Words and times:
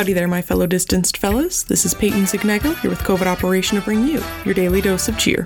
Howdy 0.00 0.14
there, 0.14 0.28
my 0.28 0.40
fellow 0.40 0.66
distanced 0.66 1.18
fellas. 1.18 1.62
This 1.62 1.84
is 1.84 1.92
Peyton 1.92 2.22
Zignego 2.22 2.74
here 2.80 2.88
with 2.88 3.00
COVID 3.00 3.26
Operation 3.26 3.78
to 3.78 3.84
bring 3.84 4.06
you 4.06 4.24
your 4.46 4.54
daily 4.54 4.80
dose 4.80 5.08
of 5.08 5.18
cheer. 5.18 5.42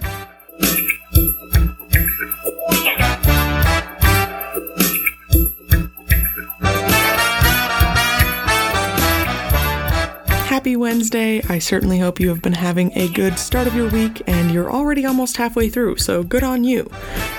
Happy 10.47 10.77
Wednesday. 10.77 11.43
I 11.49 11.59
certainly 11.59 11.99
hope 11.99 12.21
you 12.21 12.29
have 12.29 12.41
been 12.41 12.53
having 12.53 12.97
a 12.97 13.09
good 13.09 13.41
start 13.41 13.67
of 13.67 13.75
your 13.75 13.91
week 13.91 14.23
and 14.29 14.53
you're 14.53 14.71
already 14.71 15.05
almost 15.05 15.37
halfway 15.37 15.69
through, 15.69 15.97
so 15.97 16.23
good 16.23 16.45
on 16.45 16.63
you. 16.63 16.89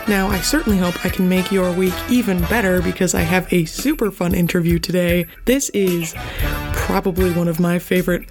Now, 0.10 0.28
I 0.28 0.42
certainly 0.42 0.78
hope 0.78 1.06
I 1.06 1.10
can 1.10 1.30
make 1.30 1.50
your 1.50 1.72
week 1.72 1.94
even 2.10 2.42
better 2.42 2.82
because 2.82 3.16
I 3.16 3.22
have 3.22 3.52
a 3.54 3.64
super 3.64 4.12
fun 4.12 4.36
interview 4.36 4.80
today. 4.80 5.28
This 5.46 5.70
is 5.70 6.14
probably 6.76 7.32
one 7.32 7.48
of 7.48 7.60
my 7.60 7.80
favorite 7.80 8.28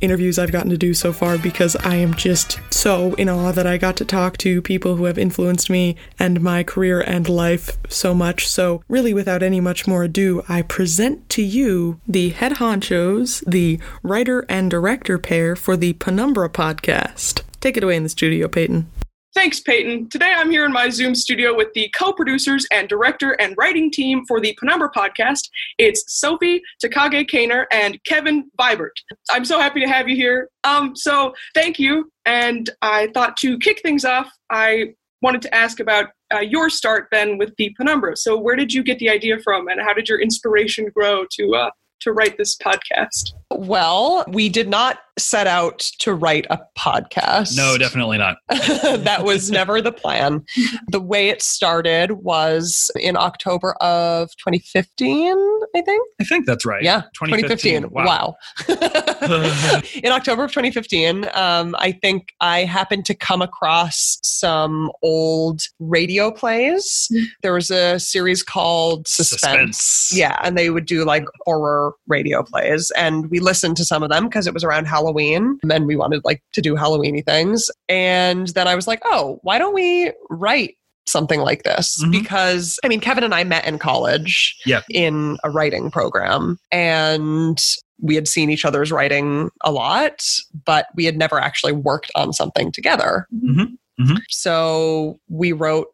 interviews 0.00 0.38
I've 0.38 0.52
gotten 0.52 0.70
to 0.70 0.76
do 0.76 0.94
so 0.94 1.12
far 1.12 1.38
because 1.38 1.74
I 1.76 1.96
am 1.96 2.14
just 2.14 2.60
so 2.70 3.14
in 3.14 3.28
awe 3.28 3.52
that 3.52 3.66
I 3.66 3.78
got 3.78 3.96
to 3.96 4.04
talk 4.04 4.36
to 4.38 4.62
people 4.62 4.96
who 4.96 5.04
have 5.04 5.18
influenced 5.18 5.70
me 5.70 5.96
and 6.18 6.40
my 6.40 6.62
career 6.62 7.00
and 7.00 7.28
life 7.28 7.76
so 7.88 8.14
much. 8.14 8.46
So, 8.48 8.82
really, 8.88 9.14
without 9.14 9.42
any 9.42 9.60
much 9.60 9.86
more 9.86 10.04
ado, 10.04 10.44
I 10.48 10.62
present 10.62 11.28
to 11.30 11.42
you 11.42 12.00
the 12.06 12.30
head 12.30 12.52
honchos, 12.52 13.42
the 13.46 13.80
writer 14.02 14.44
and 14.48 14.70
director 14.70 15.18
pair 15.18 15.56
for 15.56 15.76
the 15.76 15.94
Penumbra 15.94 16.50
podcast. 16.50 17.42
Take 17.60 17.76
it 17.76 17.84
away 17.84 17.96
in 17.96 18.02
the 18.02 18.08
studio, 18.08 18.48
Peyton. 18.48 18.90
Thanks, 19.36 19.60
Peyton. 19.60 20.08
Today 20.08 20.32
I'm 20.34 20.50
here 20.50 20.64
in 20.64 20.72
my 20.72 20.88
Zoom 20.88 21.14
studio 21.14 21.54
with 21.54 21.68
the 21.74 21.90
co 21.94 22.10
producers 22.10 22.66
and 22.72 22.88
director 22.88 23.32
and 23.32 23.54
writing 23.58 23.90
team 23.90 24.24
for 24.26 24.40
the 24.40 24.56
Penumbra 24.58 24.90
podcast. 24.90 25.50
It's 25.76 26.02
Sophie 26.08 26.62
Takagi 26.82 27.28
Kaner 27.28 27.66
and 27.70 28.02
Kevin 28.04 28.50
Vibert. 28.58 28.96
I'm 29.28 29.44
so 29.44 29.60
happy 29.60 29.80
to 29.80 29.86
have 29.88 30.08
you 30.08 30.16
here. 30.16 30.48
Um, 30.64 30.96
so 30.96 31.34
thank 31.54 31.78
you. 31.78 32.10
And 32.24 32.70
I 32.80 33.08
thought 33.12 33.36
to 33.40 33.58
kick 33.58 33.82
things 33.82 34.06
off, 34.06 34.26
I 34.48 34.94
wanted 35.20 35.42
to 35.42 35.54
ask 35.54 35.80
about 35.80 36.06
uh, 36.32 36.40
your 36.40 36.70
start 36.70 37.08
then 37.12 37.36
with 37.36 37.52
the 37.58 37.74
Penumbra. 37.76 38.16
So 38.16 38.38
where 38.38 38.56
did 38.56 38.72
you 38.72 38.82
get 38.82 38.98
the 39.00 39.10
idea 39.10 39.38
from, 39.44 39.68
and 39.68 39.82
how 39.82 39.92
did 39.92 40.08
your 40.08 40.18
inspiration 40.18 40.88
grow 40.94 41.26
to 41.32 41.54
uh, 41.54 41.70
to 42.00 42.12
write 42.12 42.38
this 42.38 42.56
podcast? 42.56 43.32
Well, 43.50 44.24
we 44.28 44.48
did 44.48 44.68
not 44.68 44.98
set 45.18 45.46
out 45.46 45.78
to 45.98 46.12
write 46.12 46.46
a 46.50 46.60
podcast. 46.78 47.56
No, 47.56 47.78
definitely 47.78 48.18
not. 48.18 48.36
that 48.48 49.22
was 49.24 49.50
never 49.50 49.80
the 49.80 49.92
plan. 49.92 50.44
The 50.88 51.00
way 51.00 51.28
it 51.28 51.40
started 51.40 52.12
was 52.12 52.90
in 53.00 53.16
October 53.16 53.74
of 53.80 54.30
2015, 54.36 55.36
I 55.74 55.80
think. 55.80 56.06
I 56.20 56.24
think 56.24 56.44
that's 56.46 56.66
right. 56.66 56.82
Yeah, 56.82 57.02
2015. 57.14 57.82
2015. 57.82 57.90
Wow. 57.90 58.36
wow. 58.68 59.80
in 60.02 60.12
October 60.12 60.44
of 60.44 60.50
2015, 60.50 61.28
um, 61.32 61.74
I 61.78 61.92
think 61.92 62.28
I 62.40 62.64
happened 62.64 63.06
to 63.06 63.14
come 63.14 63.40
across 63.40 64.18
some 64.22 64.90
old 65.02 65.62
radio 65.78 66.30
plays. 66.30 67.10
There 67.42 67.54
was 67.54 67.70
a 67.70 67.98
series 67.98 68.42
called 68.42 69.08
Suspense. 69.08 69.78
Suspense. 69.78 70.12
Yeah, 70.14 70.38
and 70.42 70.58
they 70.58 70.68
would 70.68 70.86
do 70.86 71.04
like 71.04 71.24
horror 71.44 71.85
radio 72.06 72.42
plays. 72.42 72.90
And 72.96 73.30
we 73.30 73.40
listened 73.40 73.76
to 73.78 73.84
some 73.84 74.02
of 74.02 74.10
them 74.10 74.24
because 74.24 74.46
it 74.46 74.54
was 74.54 74.64
around 74.64 74.86
Halloween 74.86 75.58
and 75.70 75.86
we 75.86 75.96
wanted 75.96 76.22
like 76.24 76.42
to 76.52 76.60
do 76.60 76.74
Halloweeny 76.74 77.24
things. 77.24 77.70
And 77.88 78.48
then 78.48 78.68
I 78.68 78.74
was 78.74 78.86
like, 78.86 79.00
oh, 79.04 79.38
why 79.42 79.58
don't 79.58 79.74
we 79.74 80.12
write 80.30 80.76
something 81.08 81.40
like 81.40 81.62
this 81.62 82.02
mm-hmm. 82.02 82.10
because 82.10 82.78
I 82.84 82.88
mean 82.88 83.00
Kevin 83.00 83.24
and 83.24 83.34
I 83.34 83.44
met 83.44 83.64
in 83.64 83.78
college 83.78 84.56
yeah. 84.66 84.82
in 84.90 85.38
a 85.44 85.50
writing 85.50 85.90
program 85.90 86.58
and 86.72 87.58
we 88.00 88.16
had 88.16 88.28
seen 88.28 88.50
each 88.50 88.64
other's 88.64 88.90
writing 88.90 89.50
a 89.62 89.70
lot 89.70 90.20
but 90.64 90.86
we 90.96 91.04
had 91.04 91.16
never 91.16 91.38
actually 91.38 91.72
worked 91.72 92.10
on 92.16 92.32
something 92.32 92.72
together. 92.72 93.28
Mm-hmm. 93.32 93.74
Mm-hmm. 94.02 94.16
So 94.28 95.18
we 95.28 95.52
wrote 95.52 95.88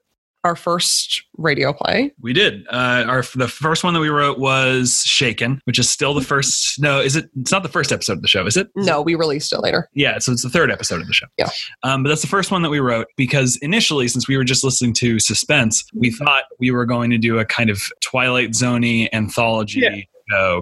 our 0.44 0.56
first 0.56 1.22
radio 1.36 1.72
play. 1.72 2.12
We 2.20 2.32
did. 2.32 2.66
Uh, 2.68 3.04
our 3.06 3.22
the 3.34 3.48
first 3.48 3.84
one 3.84 3.94
that 3.94 4.00
we 4.00 4.08
wrote 4.08 4.38
was 4.38 5.02
Shaken, 5.04 5.60
which 5.64 5.78
is 5.78 5.88
still 5.88 6.14
the 6.14 6.22
first. 6.22 6.80
No, 6.80 7.00
is 7.00 7.16
it? 7.16 7.30
It's 7.40 7.52
not 7.52 7.62
the 7.62 7.68
first 7.68 7.92
episode 7.92 8.14
of 8.14 8.22
the 8.22 8.28
show, 8.28 8.46
is 8.46 8.56
it? 8.56 8.68
No, 8.74 9.00
we 9.00 9.14
released 9.14 9.52
it 9.52 9.60
later. 9.60 9.88
Yeah, 9.94 10.18
so 10.18 10.32
it's 10.32 10.42
the 10.42 10.50
third 10.50 10.70
episode 10.70 11.00
of 11.00 11.06
the 11.06 11.14
show. 11.14 11.26
Yeah, 11.38 11.50
um, 11.82 12.02
but 12.02 12.08
that's 12.08 12.22
the 12.22 12.28
first 12.28 12.50
one 12.50 12.62
that 12.62 12.70
we 12.70 12.80
wrote 12.80 13.06
because 13.16 13.56
initially, 13.62 14.08
since 14.08 14.28
we 14.28 14.36
were 14.36 14.44
just 14.44 14.64
listening 14.64 14.94
to 14.94 15.18
Suspense, 15.18 15.84
we 15.94 16.10
thought 16.10 16.44
we 16.58 16.70
were 16.70 16.86
going 16.86 17.10
to 17.10 17.18
do 17.18 17.38
a 17.38 17.44
kind 17.44 17.70
of 17.70 17.82
Twilight 18.00 18.50
Zoney 18.50 19.08
anthology. 19.12 19.80
Yeah 19.80 19.96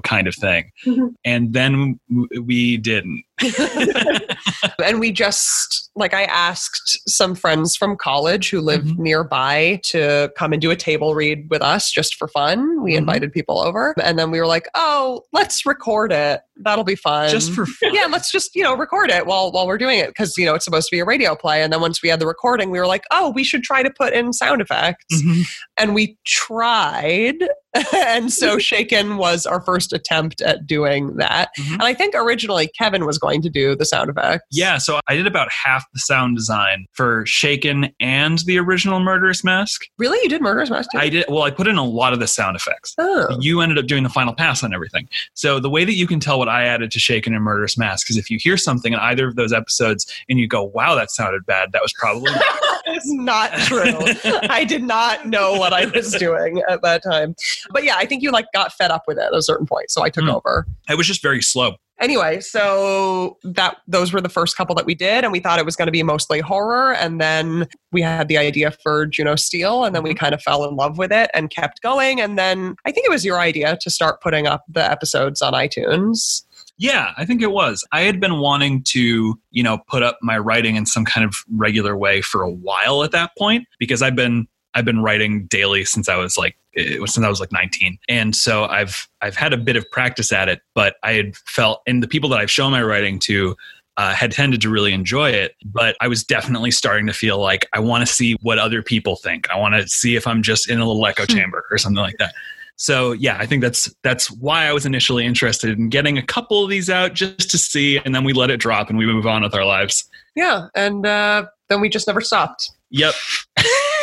kind 0.03 0.27
of 0.27 0.35
thing. 0.35 0.73
Mm-hmm. 0.85 1.09
And 1.25 1.53
then 1.53 2.01
we 2.43 2.77
didn't. 2.77 3.25
and 4.85 5.01
we 5.01 5.13
just, 5.13 5.91
like, 5.97 6.15
I 6.15 6.25
asked 6.25 6.99
some 7.09 7.35
friends 7.35 7.77
from 7.77 7.97
college 7.97 8.51
who 8.51 8.61
live 8.61 8.83
mm-hmm. 8.83 9.03
nearby 9.03 9.81
to 9.85 10.31
come 10.37 10.53
and 10.53 10.61
do 10.61 10.71
a 10.71 10.77
table 10.77 11.15
read 11.15 11.49
with 11.51 11.63
us 11.63 11.91
just 11.91 12.17
for 12.17 12.29
fun. 12.29 12.83
We 12.83 12.93
mm-hmm. 12.93 12.99
invited 12.99 13.33
people 13.33 13.61
over. 13.61 13.95
And 14.03 14.19
then 14.19 14.31
we 14.31 14.41
were 14.41 14.47
like, 14.47 14.69
oh, 14.75 15.23
let's 15.33 15.67
record 15.67 16.13
it. 16.13 16.41
That'll 16.63 16.85
be 16.85 16.97
fun. 16.97 17.31
Just 17.31 17.53
for 17.53 17.67
fun. 17.67 17.95
Yeah, 17.95 18.07
let's 18.11 18.31
just, 18.31 18.55
you 18.55 18.63
know, 18.63 18.77
record 18.77 19.11
it 19.11 19.27
while, 19.27 19.51
while 19.53 19.67
we're 19.67 19.79
doing 19.79 19.99
it 19.99 20.09
because, 20.09 20.37
you 20.37 20.45
know, 20.45 20.55
it's 20.55 20.65
supposed 20.65 20.89
to 20.89 20.95
be 20.95 21.01
a 21.01 21.05
radio 21.05 21.35
play. 21.35 21.63
And 21.63 21.73
then 21.73 21.81
once 21.81 22.03
we 22.03 22.09
had 22.09 22.21
the 22.21 22.27
recording, 22.27 22.71
we 22.71 22.79
were 22.79 22.87
like, 22.87 23.05
oh, 23.11 23.31
we 23.31 23.45
should 23.45 23.63
try 23.63 23.83
to 23.83 23.91
put 23.91 24.13
in 24.13 24.33
sound 24.33 24.61
effects. 24.61 25.05
Mm-hmm. 25.15 25.43
And 25.79 25.95
we 25.95 26.19
tried. 26.27 27.37
and 27.95 28.33
so 28.33 28.59
Shaken 28.59 29.17
was 29.17 29.47
our 29.47 29.61
first 29.61 29.93
attempt 29.93 30.41
at 30.41 30.67
doing 30.67 31.17
that. 31.17 31.51
Mm-hmm. 31.59 31.75
And 31.75 31.83
I 31.83 31.95
think 31.95 32.15
originally 32.15 32.69
Kevin 32.77 33.07
was 33.07 33.19
going 33.19 33.30
to 33.39 33.51
do 33.51 33.77
the 33.77 33.85
sound 33.85 34.11
effects. 34.11 34.45
Yeah, 34.51 34.79
so 34.79 35.01
I 35.09 35.17
did 35.17 35.27
about 35.27 35.49
half 35.51 35.85
the 35.93 36.01
sound 36.01 36.37
design 36.37 36.87
for 36.93 37.25
Shaken 37.27 37.93
and 38.01 38.39
the 38.41 38.59
original 38.59 39.01
Murderous 39.01 39.45
Mask. 39.45 39.83
Really? 39.99 40.19
You 40.23 40.29
did 40.29 40.43
Murderous 40.43 40.71
Mask 40.71 40.91
too? 40.91 40.99
I 40.99 41.09
did. 41.09 41.27
Well, 41.29 41.43
I 41.43 41.51
put 41.51 41.67
in 41.67 41.77
a 41.77 41.85
lot 41.85 42.13
of 42.13 42.21
the 42.21 42.27
sound 42.27 42.57
effects. 42.57 42.95
Oh. 42.99 43.37
You 43.41 43.61
ended 43.61 43.79
up 43.79 43.87
doing 43.87 44.03
the 44.03 44.09
final 44.09 44.35
pass 44.35 44.63
on 44.63 44.75
everything. 44.75 45.09
So 45.35 45.61
the 45.61 45.71
way 45.71 45.85
that 45.85 45.95
you 45.95 46.07
can 46.07 46.21
tell 46.21 46.39
what 46.39 46.49
I 46.49 46.65
added 46.65 46.91
to 46.93 46.99
Shaken 46.99 47.35
and 47.35 47.45
Murderous 47.45 47.79
Mask 47.79 48.11
is 48.11 48.17
if 48.17 48.31
you 48.31 48.39
hear 48.39 48.57
something 48.57 48.93
in 48.93 48.99
either 48.99 49.29
of 49.29 49.37
those 49.37 49.53
episodes 49.53 50.13
and 50.29 50.39
you 50.39 50.47
go, 50.47 50.65
wow, 50.65 50.95
that 50.95 51.11
sounded 51.11 51.47
bad, 51.47 51.73
that 51.73 51.83
was 51.83 51.93
probably. 51.93 52.33
It's 52.87 53.11
not 53.13 53.53
true. 53.61 54.41
I 54.51 54.65
did 54.65 54.83
not 54.83 55.27
know 55.27 55.55
what 55.55 55.73
I 55.73 55.87
was 55.87 56.13
doing 56.13 56.63
at 56.69 56.83
that 56.83 57.03
time. 57.03 57.35
But 57.71 57.85
yeah, 57.85 57.97
I 57.97 58.07
think 58.07 58.23
you 58.23 58.31
like 58.31 58.47
got 58.53 58.73
fed 58.73 58.91
up 58.91 59.05
with 59.07 59.19
it 59.19 59.25
at 59.25 59.35
a 59.35 59.43
certain 59.43 59.67
point. 59.67 59.91
So 59.91 60.03
I 60.03 60.11
took 60.11 60.25
mm. 60.25 60.35
over. 60.35 60.67
It 60.89 60.97
was 60.97 61.07
just 61.07 61.23
very 61.23 61.43
slow. 61.43 61.77
Anyway, 62.01 62.41
so 62.41 63.37
that 63.45 63.77
those 63.87 64.13
were 64.13 64.23
the 64.23 64.31
first 64.31 64.57
couple 64.57 64.75
that 64.75 64.87
we 64.87 64.95
did, 64.95 65.23
and 65.23 65.33
we 65.33 65.41
thought 65.41 65.59
it 65.59 65.67
was 65.67 65.77
going 65.77 65.87
to 65.87 65.93
be 65.93 66.03
mostly 66.03 66.41
horror. 66.41 66.95
And 66.95 67.21
then 67.21 67.69
we 67.93 68.01
had 68.01 68.29
the 68.29 68.39
idea 68.39 68.71
for 68.83 69.07
Juno 69.07 69.37
Steel, 69.37 69.85
and 69.85 69.95
then 69.95 70.03
we 70.03 70.11
mm-hmm. 70.11 70.19
kind 70.19 70.35
of 70.35 70.43
fell 70.43 70.65
in 70.65 70.77
love 70.77 70.97
with 70.97 71.13
it 71.13 71.31
and 71.35 71.51
kept 71.51 71.83
going. 71.83 72.21
And 72.21 72.39
then 72.39 72.77
I 72.87 72.93
think 72.93 73.07
it 73.07 73.11
was 73.11 73.25
your 73.25 73.39
idea 73.39 73.77
to 73.81 73.91
start 73.91 74.23
putting 74.23 74.47
up 74.47 74.65
the 74.69 74.91
episodes 74.91 75.43
on 75.43 75.53
iTunes. 75.53 76.45
Yeah, 76.79 77.13
I 77.19 77.27
think 77.27 77.43
it 77.43 77.51
was. 77.51 77.85
I 77.93 78.03
had 78.03 78.21
been 78.21 78.39
wanting 78.39 78.83
to, 78.85 79.39
you 79.51 79.63
know, 79.63 79.79
put 79.87 80.03
up 80.03 80.19
my 80.23 80.39
writing 80.39 80.77
in 80.77 80.87
some 80.87 81.05
kind 81.05 81.27
of 81.27 81.35
regular 81.55 81.95
way 81.95 82.23
for 82.23 82.43
a 82.43 82.51
while 82.51 83.05
at 83.05 83.11
that 83.11 83.33
point 83.37 83.67
because 83.79 84.01
I've 84.01 84.17
been 84.17 84.49
I've 84.73 84.87
been 84.87 85.03
writing 85.03 85.47
daily 85.47 85.85
since 85.85 86.09
I 86.09 86.17
was 86.17 86.39
like 86.39 86.57
it 86.73 87.01
was 87.01 87.15
since 87.15 87.25
I 87.25 87.29
was 87.29 87.41
like 87.41 87.53
19. 87.53 87.99
And 88.09 88.35
so 88.35 88.65
I've 88.65 89.09
I've 89.21 89.37
had 89.37 89.53
a 89.53 89.57
bit 89.57 89.77
of 89.77 89.91
practice 89.91 90.33
at 90.33 90.49
it, 90.49 90.61
but 90.75 90.97
I 91.03 91.13
had 91.13 91.37
felt 91.37 91.83
and 91.87 92.03
the 92.03 92.09
people 92.09 92.31
that 92.31 92.41
I've 92.41 92.51
shown 92.51 92.71
my 92.71 92.83
writing 92.83 93.19
to 93.21 93.57
uh, 93.97 94.15
had 94.15 94.33
tended 94.33 94.63
to 94.63 94.71
really 94.71 94.93
enjoy 94.93 95.31
it, 95.31 95.57
but 95.65 95.97
I 96.01 96.09
was 96.09 96.25
definitely 96.25 96.71
starting 96.71 97.07
to 97.07 97.13
feel 97.13 97.39
like 97.39 97.67
I 97.75 97.81
want 97.81 98.07
to 98.07 98.11
see 98.11 98.35
what 98.41 98.59
other 98.59 98.83
people 98.83 99.17
think. 99.17 99.51
I 99.51 99.59
want 99.59 99.75
to 99.75 99.87
see 99.89 100.17
if 100.17 100.27
I'm 100.27 100.43
just 100.43 100.71
in 100.71 100.81
a 100.81 100.87
little 100.87 101.05
echo 101.07 101.25
hmm. 101.25 101.37
chamber 101.37 101.67
or 101.71 101.77
something 101.77 102.01
like 102.01 102.17
that. 102.19 102.33
So 102.77 103.13
yeah, 103.13 103.37
I 103.39 103.45
think 103.45 103.63
that's 103.63 103.95
that's 104.03 104.31
why 104.31 104.65
I 104.65 104.73
was 104.73 104.87
initially 104.87 105.27
interested 105.27 105.79
in 105.79 105.91
getting 105.91 106.17
a 106.17 106.23
couple 106.23 106.65
of 106.65 106.71
these 106.71 106.89
out 106.89 107.13
just 107.13 107.51
to 107.51 107.59
see, 107.59 107.99
and 107.99 108.15
then 108.15 108.25
we 108.25 108.33
let 108.33 108.49
it 108.49 108.59
drop 108.59 108.89
and 108.89 108.97
we 108.97 109.05
move 109.05 109.27
on 109.27 109.43
with 109.43 109.55
our 109.55 109.67
lives. 109.67 110.09
Yeah, 110.35 110.69
and 110.75 111.05
uh, 111.05 111.45
then 111.69 111.83
we 111.83 111.91
just 111.91 112.07
never 112.07 112.23
stopped. 112.23 112.71
Yep. 112.89 113.15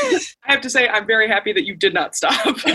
I 0.04 0.52
have 0.52 0.62
to 0.62 0.70
say, 0.70 0.88
I'm 0.88 1.06
very 1.06 1.28
happy 1.28 1.54
that 1.54 1.66
you 1.66 1.76
did 1.76 1.94
not 1.94 2.16
stop. 2.16 2.56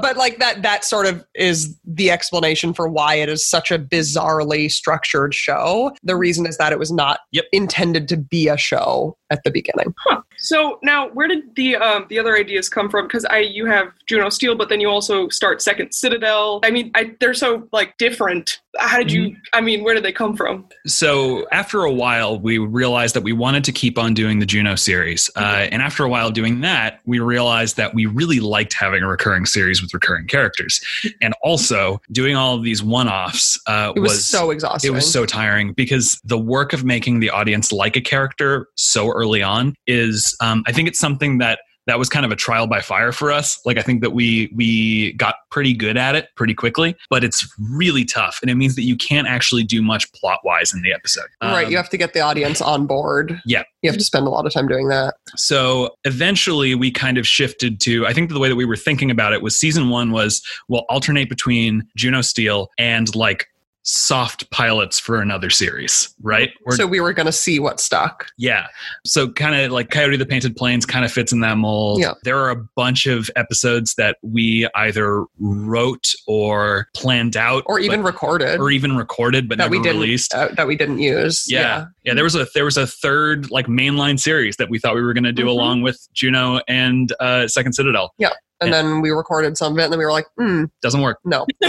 but 0.00 0.16
like 0.16 0.38
that, 0.38 0.62
that 0.62 0.84
sort 0.84 1.06
of 1.06 1.24
is 1.34 1.78
the 1.84 2.10
explanation 2.10 2.72
for 2.72 2.88
why 2.88 3.14
it 3.16 3.28
is 3.28 3.46
such 3.46 3.70
a 3.70 3.78
bizarrely 3.78 4.70
structured 4.70 5.34
show. 5.34 5.92
The 6.02 6.16
reason 6.16 6.46
is 6.46 6.56
that 6.58 6.72
it 6.72 6.78
was 6.78 6.92
not 6.92 7.20
yep. 7.32 7.44
intended 7.52 8.08
to 8.08 8.16
be 8.16 8.48
a 8.48 8.56
show. 8.56 9.16
At 9.30 9.42
the 9.44 9.50
beginning. 9.50 9.94
Huh. 9.98 10.22
So 10.38 10.78
now, 10.82 11.08
where 11.10 11.28
did 11.28 11.54
the 11.54 11.76
um, 11.76 12.06
the 12.08 12.18
other 12.18 12.36
ideas 12.36 12.68
come 12.68 12.88
from? 12.88 13.06
Because 13.06 13.24
I 13.26 13.38
you 13.38 13.66
have 13.66 13.88
Juno 14.06 14.30
Steel, 14.30 14.54
but 14.54 14.68
then 14.68 14.80
you 14.80 14.88
also 14.88 15.28
start 15.28 15.62
Second 15.62 15.92
Citadel. 15.92 16.60
I 16.64 16.70
mean, 16.70 16.90
I, 16.94 17.14
they're 17.20 17.34
so 17.34 17.68
like 17.72 17.96
different. 17.98 18.60
How 18.78 18.98
did 18.98 19.12
you? 19.12 19.22
Mm-hmm. 19.22 19.38
I 19.52 19.60
mean, 19.60 19.84
where 19.84 19.94
did 19.94 20.04
they 20.04 20.12
come 20.12 20.36
from? 20.36 20.66
So 20.86 21.46
after 21.52 21.84
a 21.84 21.92
while, 21.92 22.38
we 22.38 22.58
realized 22.58 23.14
that 23.14 23.22
we 23.22 23.32
wanted 23.32 23.64
to 23.64 23.72
keep 23.72 23.98
on 23.98 24.14
doing 24.14 24.38
the 24.38 24.46
Juno 24.46 24.74
series, 24.76 25.30
uh, 25.36 25.42
mm-hmm. 25.42 25.74
and 25.74 25.82
after 25.82 26.04
a 26.04 26.08
while 26.08 26.30
doing 26.30 26.60
that, 26.62 27.00
we 27.04 27.20
realized 27.20 27.76
that 27.76 27.94
we 27.94 28.06
really 28.06 28.40
liked 28.40 28.72
having 28.72 29.02
a 29.02 29.08
recurring 29.08 29.46
series 29.46 29.82
with 29.82 29.92
recurring 29.92 30.26
characters, 30.26 30.80
and 31.22 31.34
also 31.42 32.00
doing 32.12 32.34
all 32.34 32.56
of 32.56 32.62
these 32.62 32.82
one-offs. 32.82 33.60
Uh, 33.66 33.92
it 33.94 34.00
was, 34.00 34.12
was 34.12 34.26
so 34.26 34.50
exhausting. 34.50 34.90
It 34.90 34.94
was 34.94 35.10
so 35.10 35.26
tiring 35.26 35.74
because 35.74 36.20
the 36.24 36.38
work 36.38 36.72
of 36.72 36.84
making 36.84 37.20
the 37.20 37.30
audience 37.30 37.72
like 37.72 37.96
a 37.96 38.00
character 38.00 38.68
so 38.76 39.10
early 39.20 39.42
on 39.42 39.74
is, 39.86 40.36
um, 40.40 40.64
I 40.66 40.72
think 40.72 40.88
it's 40.88 40.98
something 40.98 41.38
that 41.38 41.60
that 41.86 41.98
was 41.98 42.08
kind 42.08 42.24
of 42.24 42.30
a 42.30 42.36
trial 42.36 42.66
by 42.66 42.80
fire 42.80 43.10
for 43.10 43.32
us. 43.32 43.58
Like 43.64 43.78
I 43.78 43.82
think 43.82 44.00
that 44.02 44.10
we 44.10 44.52
we 44.54 45.12
got 45.14 45.34
pretty 45.50 45.74
good 45.74 45.96
at 45.96 46.14
it 46.14 46.28
pretty 46.36 46.54
quickly, 46.54 46.94
but 47.08 47.24
it's 47.24 47.46
really 47.58 48.04
tough, 48.04 48.38
and 48.42 48.50
it 48.50 48.54
means 48.54 48.76
that 48.76 48.84
you 48.84 48.96
can't 48.96 49.26
actually 49.26 49.64
do 49.64 49.82
much 49.82 50.10
plot 50.12 50.38
wise 50.44 50.72
in 50.72 50.82
the 50.82 50.92
episode. 50.92 51.26
Right, 51.42 51.66
um, 51.66 51.70
you 51.70 51.76
have 51.76 51.88
to 51.90 51.96
get 51.96 52.12
the 52.12 52.20
audience 52.20 52.60
on 52.60 52.86
board. 52.86 53.40
Yeah, 53.44 53.62
you 53.82 53.90
have 53.90 53.98
to 53.98 54.04
spend 54.04 54.26
a 54.26 54.30
lot 54.30 54.46
of 54.46 54.52
time 54.52 54.68
doing 54.68 54.88
that. 54.88 55.14
So 55.36 55.96
eventually, 56.04 56.74
we 56.74 56.90
kind 56.90 57.18
of 57.18 57.26
shifted 57.26 57.80
to. 57.80 58.06
I 58.06 58.12
think 58.12 58.30
the 58.30 58.38
way 58.38 58.48
that 58.48 58.56
we 58.56 58.64
were 58.64 58.76
thinking 58.76 59.10
about 59.10 59.32
it 59.32 59.42
was 59.42 59.58
season 59.58 59.88
one 59.88 60.12
was 60.12 60.42
we'll 60.68 60.84
alternate 60.88 61.28
between 61.28 61.88
Juno 61.96 62.20
Steel 62.20 62.68
and 62.78 63.12
like 63.16 63.48
soft 63.82 64.50
pilots 64.50 64.98
for 64.98 65.20
another 65.20 65.50
series, 65.50 66.14
right? 66.22 66.50
Or, 66.64 66.72
so 66.72 66.86
we 66.86 67.00
were 67.00 67.12
going 67.12 67.26
to 67.26 67.32
see 67.32 67.58
what 67.58 67.80
stuck. 67.80 68.26
Yeah. 68.36 68.66
So 69.04 69.30
kind 69.30 69.54
of 69.54 69.72
like 69.72 69.90
Coyote 69.90 70.16
the 70.16 70.26
Painted 70.26 70.56
Plains 70.56 70.84
kind 70.84 71.04
of 71.04 71.12
fits 71.12 71.32
in 71.32 71.40
that 71.40 71.56
mold. 71.56 72.00
Yeah. 72.00 72.14
There 72.24 72.38
are 72.38 72.50
a 72.50 72.56
bunch 72.76 73.06
of 73.06 73.30
episodes 73.36 73.94
that 73.94 74.18
we 74.22 74.68
either 74.74 75.24
wrote 75.38 76.12
or 76.26 76.88
planned 76.94 77.36
out 77.36 77.64
or 77.66 77.78
even 77.78 78.02
but, 78.02 78.12
recorded 78.12 78.60
or 78.60 78.70
even 78.70 78.96
recorded 78.96 79.48
but 79.48 79.58
that 79.58 79.64
never 79.64 79.76
we 79.76 79.82
didn't, 79.82 80.00
released 80.00 80.34
uh, 80.34 80.48
that 80.56 80.66
we 80.66 80.76
didn't 80.76 80.98
use. 80.98 81.46
Yeah. 81.48 81.60
yeah. 81.60 81.86
yeah. 82.04 82.14
there 82.14 82.24
was 82.24 82.34
a 82.34 82.46
there 82.54 82.64
was 82.64 82.76
a 82.76 82.86
third 82.86 83.50
like 83.50 83.66
mainline 83.66 84.18
series 84.18 84.56
that 84.56 84.68
we 84.68 84.78
thought 84.78 84.94
we 84.94 85.02
were 85.02 85.14
going 85.14 85.24
to 85.24 85.32
do 85.32 85.42
mm-hmm. 85.42 85.50
along 85.50 85.82
with 85.82 86.06
Juno 86.12 86.60
and 86.68 87.12
uh, 87.20 87.48
Second 87.48 87.72
Citadel. 87.72 88.12
Yeah. 88.18 88.30
And 88.60 88.70
yeah. 88.70 88.82
then 88.82 89.00
we 89.00 89.10
recorded 89.10 89.56
some 89.56 89.72
of 89.72 89.78
it 89.78 89.84
and 89.84 89.92
then 89.92 89.98
we 89.98 90.04
were 90.04 90.12
like, 90.12 90.26
hmm. 90.36 90.64
Doesn't 90.82 91.00
work. 91.00 91.18
No. 91.24 91.46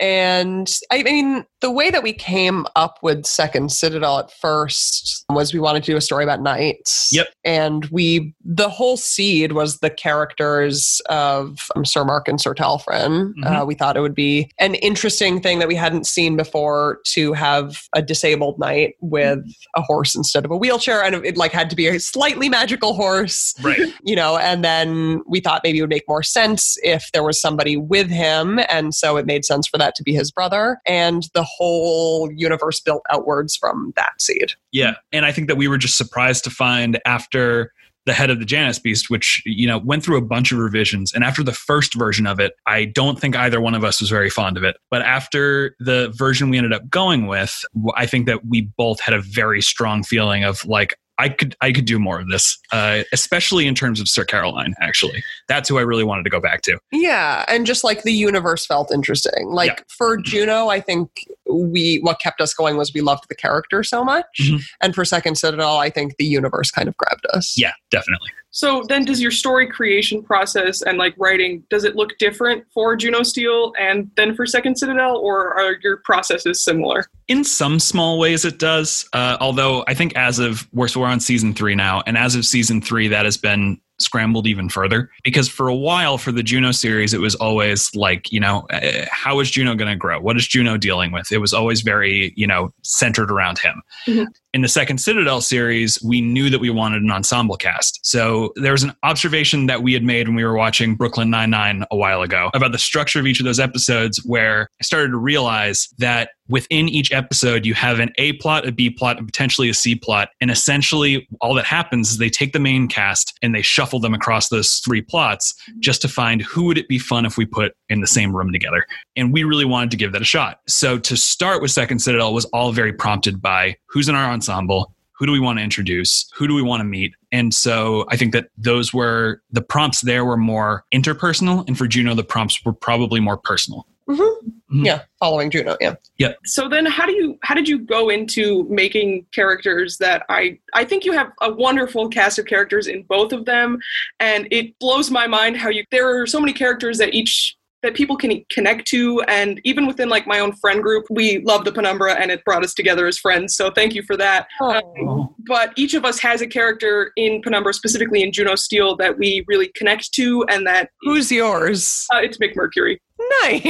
And 0.00 0.68
I 0.90 1.02
mean, 1.04 1.46
the 1.60 1.70
way 1.70 1.90
that 1.90 2.02
we 2.02 2.12
came 2.12 2.66
up 2.74 2.98
with 3.02 3.24
Second 3.24 3.70
Citadel 3.70 4.18
at 4.18 4.32
first 4.32 5.24
was 5.30 5.54
we 5.54 5.60
wanted 5.60 5.84
to 5.84 5.92
do 5.92 5.96
a 5.96 6.00
story 6.00 6.24
about 6.24 6.42
knights. 6.42 7.10
Yep. 7.12 7.28
And 7.44 7.84
we, 7.86 8.34
the 8.44 8.68
whole 8.68 8.96
seed 8.96 9.52
was 9.52 9.78
the 9.78 9.88
characters 9.88 11.00
of 11.08 11.68
um, 11.76 11.84
Sir 11.84 12.04
Mark 12.04 12.26
and 12.26 12.40
Sir 12.40 12.52
Talfrin. 12.52 13.32
Mm-hmm. 13.34 13.44
Uh, 13.44 13.64
we 13.64 13.76
thought 13.76 13.96
it 13.96 14.00
would 14.00 14.14
be 14.14 14.50
an 14.58 14.74
interesting 14.74 15.40
thing 15.40 15.60
that 15.60 15.68
we 15.68 15.76
hadn't 15.76 16.06
seen 16.06 16.36
before 16.36 16.98
to 17.06 17.32
have 17.32 17.82
a 17.94 18.02
disabled 18.02 18.58
knight 18.58 18.96
with 19.00 19.38
a 19.76 19.82
horse 19.82 20.16
instead 20.16 20.44
of 20.44 20.50
a 20.50 20.56
wheelchair. 20.56 21.04
And 21.04 21.24
it 21.24 21.36
like 21.36 21.52
had 21.52 21.70
to 21.70 21.76
be 21.76 21.86
a 21.86 22.00
slightly 22.00 22.48
magical 22.48 22.94
horse. 22.94 23.54
Right. 23.62 23.78
You 24.04 24.16
know, 24.16 24.36
and 24.36 24.64
then 24.64 25.22
we 25.28 25.38
thought 25.38 25.60
maybe 25.62 25.78
it 25.78 25.82
would 25.82 25.90
make 25.90 26.08
more 26.08 26.22
sense 26.24 26.76
if 26.82 27.08
there 27.12 27.22
was 27.22 27.40
somebody 27.40 27.76
with 27.76 28.10
him. 28.10 28.58
And 28.68 28.94
so 28.94 29.16
it 29.16 29.26
made 29.26 29.44
sense 29.44 29.68
for 29.72 29.78
that 29.78 29.94
to 29.96 30.02
be 30.02 30.14
his 30.14 30.30
brother. 30.30 30.78
And 30.86 31.24
the 31.34 31.42
whole 31.42 32.30
universe 32.32 32.78
built 32.78 33.02
outwards 33.10 33.56
from 33.56 33.92
that 33.96 34.12
seed. 34.20 34.52
Yeah. 34.70 34.94
And 35.10 35.26
I 35.26 35.32
think 35.32 35.48
that 35.48 35.56
we 35.56 35.66
were 35.66 35.78
just 35.78 35.96
surprised 35.96 36.44
to 36.44 36.50
find 36.50 37.00
after 37.04 37.72
the 38.04 38.12
head 38.12 38.30
of 38.30 38.40
the 38.40 38.44
Janus 38.44 38.78
Beast, 38.78 39.10
which 39.10 39.42
you 39.46 39.66
know 39.66 39.78
went 39.78 40.02
through 40.04 40.16
a 40.16 40.22
bunch 40.22 40.50
of 40.50 40.58
revisions. 40.58 41.12
And 41.12 41.22
after 41.22 41.42
the 41.42 41.52
first 41.52 41.94
version 41.94 42.26
of 42.26 42.40
it, 42.40 42.54
I 42.66 42.86
don't 42.86 43.20
think 43.20 43.36
either 43.36 43.60
one 43.60 43.74
of 43.74 43.84
us 43.84 44.00
was 44.00 44.10
very 44.10 44.30
fond 44.30 44.56
of 44.56 44.64
it. 44.64 44.76
But 44.90 45.02
after 45.02 45.76
the 45.78 46.12
version 46.16 46.50
we 46.50 46.58
ended 46.58 46.72
up 46.72 46.88
going 46.90 47.26
with, 47.26 47.64
I 47.94 48.06
think 48.06 48.26
that 48.26 48.44
we 48.44 48.62
both 48.76 49.00
had 49.00 49.14
a 49.14 49.20
very 49.20 49.62
strong 49.62 50.02
feeling 50.02 50.42
of 50.42 50.64
like, 50.64 50.96
I 51.22 51.28
could 51.28 51.54
I 51.60 51.70
could 51.70 51.84
do 51.84 52.00
more 52.00 52.18
of 52.18 52.26
this, 52.26 52.58
uh, 52.72 53.04
especially 53.12 53.68
in 53.68 53.76
terms 53.76 54.00
of 54.00 54.08
Sir 54.08 54.24
Caroline. 54.24 54.74
Actually, 54.80 55.22
that's 55.46 55.68
who 55.68 55.78
I 55.78 55.82
really 55.82 56.02
wanted 56.02 56.24
to 56.24 56.30
go 56.30 56.40
back 56.40 56.62
to. 56.62 56.78
Yeah, 56.90 57.44
and 57.46 57.64
just 57.64 57.84
like 57.84 58.02
the 58.02 58.12
universe 58.12 58.66
felt 58.66 58.92
interesting. 58.92 59.50
Like 59.50 59.70
yeah. 59.70 59.84
for 59.86 60.16
Juno, 60.16 60.66
I 60.66 60.80
think 60.80 61.24
we 61.48 62.00
what 62.02 62.18
kept 62.18 62.40
us 62.40 62.52
going 62.52 62.76
was 62.76 62.92
we 62.92 63.02
loved 63.02 63.28
the 63.28 63.36
character 63.36 63.84
so 63.84 64.02
much, 64.02 64.26
mm-hmm. 64.40 64.56
and 64.80 64.96
for 64.96 65.04
Second 65.04 65.38
Citadel, 65.38 65.76
I 65.76 65.90
think 65.90 66.16
the 66.16 66.24
universe 66.24 66.72
kind 66.72 66.88
of 66.88 66.96
grabbed 66.96 67.24
us. 67.32 67.54
Yeah, 67.56 67.72
definitely. 67.92 68.30
So 68.52 68.84
then, 68.88 69.04
does 69.04 69.20
your 69.20 69.30
story 69.30 69.66
creation 69.66 70.22
process 70.22 70.82
and 70.82 70.98
like 70.98 71.14
writing 71.16 71.64
does 71.70 71.84
it 71.84 71.96
look 71.96 72.16
different 72.18 72.64
for 72.72 72.94
Juno 72.96 73.22
Steel 73.22 73.72
and 73.78 74.10
then 74.16 74.34
for 74.34 74.46
Second 74.46 74.76
Citadel, 74.76 75.16
or 75.16 75.54
are 75.58 75.76
your 75.82 75.96
processes 75.98 76.62
similar? 76.62 77.06
In 77.28 77.44
some 77.44 77.80
small 77.80 78.18
ways, 78.18 78.44
it 78.44 78.58
does. 78.58 79.08
Uh, 79.14 79.38
although 79.40 79.84
I 79.88 79.94
think 79.94 80.14
as 80.16 80.38
of 80.38 80.68
we're 80.72 80.88
so 80.88 81.00
we're 81.00 81.06
on 81.06 81.20
season 81.20 81.54
three 81.54 81.74
now, 81.74 82.02
and 82.06 82.18
as 82.18 82.34
of 82.34 82.44
season 82.44 82.82
three, 82.82 83.08
that 83.08 83.24
has 83.24 83.38
been 83.38 83.80
scrambled 83.98 84.46
even 84.46 84.68
further 84.68 85.10
because 85.22 85.48
for 85.48 85.68
a 85.68 85.74
while 85.74 86.18
for 86.18 86.32
the 86.32 86.42
Juno 86.42 86.72
series 86.72 87.14
it 87.14 87.20
was 87.20 87.34
always 87.36 87.94
like 87.94 88.32
you 88.32 88.40
know 88.40 88.66
uh, 88.70 89.04
how 89.10 89.38
is 89.40 89.50
Juno 89.50 89.74
going 89.74 89.90
to 89.90 89.96
grow 89.96 90.20
what 90.20 90.36
is 90.36 90.46
Juno 90.46 90.76
dealing 90.76 91.12
with 91.12 91.30
it 91.30 91.38
was 91.38 91.52
always 91.52 91.82
very 91.82 92.32
you 92.36 92.46
know 92.46 92.72
centered 92.82 93.30
around 93.30 93.58
him 93.58 93.82
mm-hmm. 94.06 94.24
In 94.54 94.62
the 94.62 94.68
second 94.68 94.98
Citadel 94.98 95.40
series 95.40 95.98
we 96.02 96.20
knew 96.20 96.50
that 96.50 96.60
we 96.60 96.70
wanted 96.70 97.02
an 97.02 97.10
ensemble 97.10 97.56
cast 97.56 98.00
so 98.02 98.52
there 98.56 98.72
was 98.72 98.82
an 98.82 98.92
observation 99.02 99.66
that 99.66 99.82
we 99.82 99.92
had 99.92 100.02
made 100.02 100.28
when 100.28 100.36
we 100.36 100.44
were 100.44 100.56
watching 100.56 100.94
Brooklyn 100.94 101.30
Nine 101.30 101.50
Nine 101.50 101.84
a 101.90 101.96
while 101.96 102.22
ago 102.22 102.50
about 102.54 102.72
the 102.72 102.78
structure 102.78 103.18
of 103.18 103.26
each 103.26 103.40
of 103.40 103.44
those 103.44 103.60
episodes 103.60 104.18
where 104.24 104.68
I 104.80 104.84
started 104.84 105.08
to 105.08 105.16
realize 105.16 105.88
that 105.98 106.30
within 106.48 106.88
each 106.88 107.12
episode 107.12 107.64
you 107.64 107.74
have 107.74 107.98
an 107.98 108.12
A 108.18 108.34
plot, 108.34 108.66
a 108.66 108.72
B 108.72 108.90
plot, 108.90 109.18
and 109.18 109.26
potentially 109.26 109.68
a 109.68 109.74
C 109.74 109.94
plot. 109.94 110.28
And 110.40 110.50
essentially 110.50 111.26
all 111.40 111.54
that 111.54 111.64
happens 111.64 112.12
is 112.12 112.18
they 112.18 112.30
take 112.30 112.52
the 112.52 112.58
main 112.60 112.88
cast 112.88 113.36
and 113.42 113.54
they 113.54 113.62
shuffle 113.62 114.00
them 114.00 114.14
across 114.14 114.48
those 114.48 114.76
three 114.84 115.00
plots 115.00 115.54
just 115.80 116.02
to 116.02 116.08
find 116.08 116.42
who 116.42 116.64
would 116.64 116.78
it 116.78 116.88
be 116.88 116.98
fun 116.98 117.24
if 117.24 117.36
we 117.36 117.46
put 117.46 117.72
in 117.88 118.00
the 118.00 118.06
same 118.06 118.36
room 118.36 118.52
together. 118.52 118.86
And 119.16 119.32
we 119.32 119.44
really 119.44 119.64
wanted 119.64 119.90
to 119.92 119.96
give 119.96 120.12
that 120.12 120.22
a 120.22 120.26
shot. 120.26 120.60
So 120.68 120.98
to 120.98 121.16
start 121.16 121.62
with 121.62 121.70
Second 121.70 122.00
Citadel 122.00 122.34
was 122.34 122.44
all 122.46 122.72
very 122.72 122.92
prompted 122.92 123.40
by 123.40 123.76
who's 123.88 124.08
in 124.08 124.14
our 124.14 124.30
ensemble, 124.48 124.94
who 125.12 125.26
do 125.26 125.32
we 125.32 125.38
want 125.38 125.58
to 125.58 125.62
introduce 125.62 126.28
who 126.34 126.48
do 126.48 126.54
we 126.54 126.62
want 126.62 126.80
to 126.80 126.84
meet 126.84 127.14
and 127.30 127.54
so 127.54 128.04
i 128.08 128.16
think 128.16 128.32
that 128.32 128.48
those 128.58 128.92
were 128.92 129.40
the 129.52 129.62
prompts 129.62 130.00
there 130.00 130.24
were 130.24 130.36
more 130.36 130.84
interpersonal 130.92 131.64
and 131.68 131.78
for 131.78 131.86
juno 131.86 132.12
the 132.12 132.24
prompts 132.24 132.64
were 132.64 132.72
probably 132.72 133.20
more 133.20 133.36
personal 133.36 133.86
Mm-hmm. 134.08 134.22
Mm-hmm. 134.22 134.84
Yeah, 134.84 135.02
following 135.18 135.50
Juno. 135.50 135.76
Yeah. 135.80 135.94
Yeah. 136.18 136.32
So 136.44 136.68
then, 136.68 136.86
how 136.86 137.06
do 137.06 137.12
you 137.12 137.38
how 137.42 137.54
did 137.54 137.68
you 137.68 137.78
go 137.78 138.08
into 138.08 138.64
making 138.68 139.26
characters 139.32 139.98
that 139.98 140.24
I 140.28 140.58
I 140.74 140.84
think 140.84 141.04
you 141.04 141.12
have 141.12 141.30
a 141.40 141.52
wonderful 141.52 142.08
cast 142.08 142.38
of 142.38 142.46
characters 142.46 142.88
in 142.88 143.04
both 143.04 143.32
of 143.32 143.44
them, 143.44 143.78
and 144.18 144.48
it 144.50 144.76
blows 144.80 145.10
my 145.10 145.26
mind 145.26 145.56
how 145.56 145.68
you 145.68 145.84
there 145.90 146.20
are 146.20 146.26
so 146.26 146.40
many 146.40 146.52
characters 146.52 146.98
that 146.98 147.14
each 147.14 147.56
that 147.82 147.94
people 147.94 148.16
can 148.16 148.44
connect 148.50 148.86
to. 148.88 149.20
And 149.22 149.60
even 149.64 149.86
within 149.86 150.08
like 150.08 150.26
my 150.26 150.38
own 150.38 150.52
friend 150.52 150.82
group 150.82 151.04
we 151.10 151.40
love 151.40 151.64
the 151.64 151.72
penumbra 151.72 152.14
and 152.14 152.30
it 152.30 152.44
brought 152.44 152.64
us 152.64 152.74
together 152.74 153.06
as 153.06 153.18
friends. 153.18 153.56
So 153.56 153.70
thank 153.70 153.94
you 153.94 154.02
for 154.02 154.16
that. 154.16 154.46
Um, 154.60 155.34
but 155.46 155.72
each 155.76 155.94
of 155.94 156.04
us 156.04 156.18
has 156.20 156.40
a 156.40 156.46
character 156.46 157.12
in 157.16 157.42
penumbra 157.42 157.74
specifically 157.74 158.22
in 158.22 158.32
juno 158.32 158.54
steel 158.54 158.96
that 158.96 159.18
we 159.18 159.44
really 159.48 159.70
connect 159.74 160.12
to 160.14 160.44
and 160.48 160.66
that 160.66 160.90
who's 161.00 161.30
yours? 161.30 162.06
Uh, 162.14 162.18
it's 162.18 162.38
Mick 162.38 162.54
Mercury 162.56 163.00
Nice. 163.42 163.62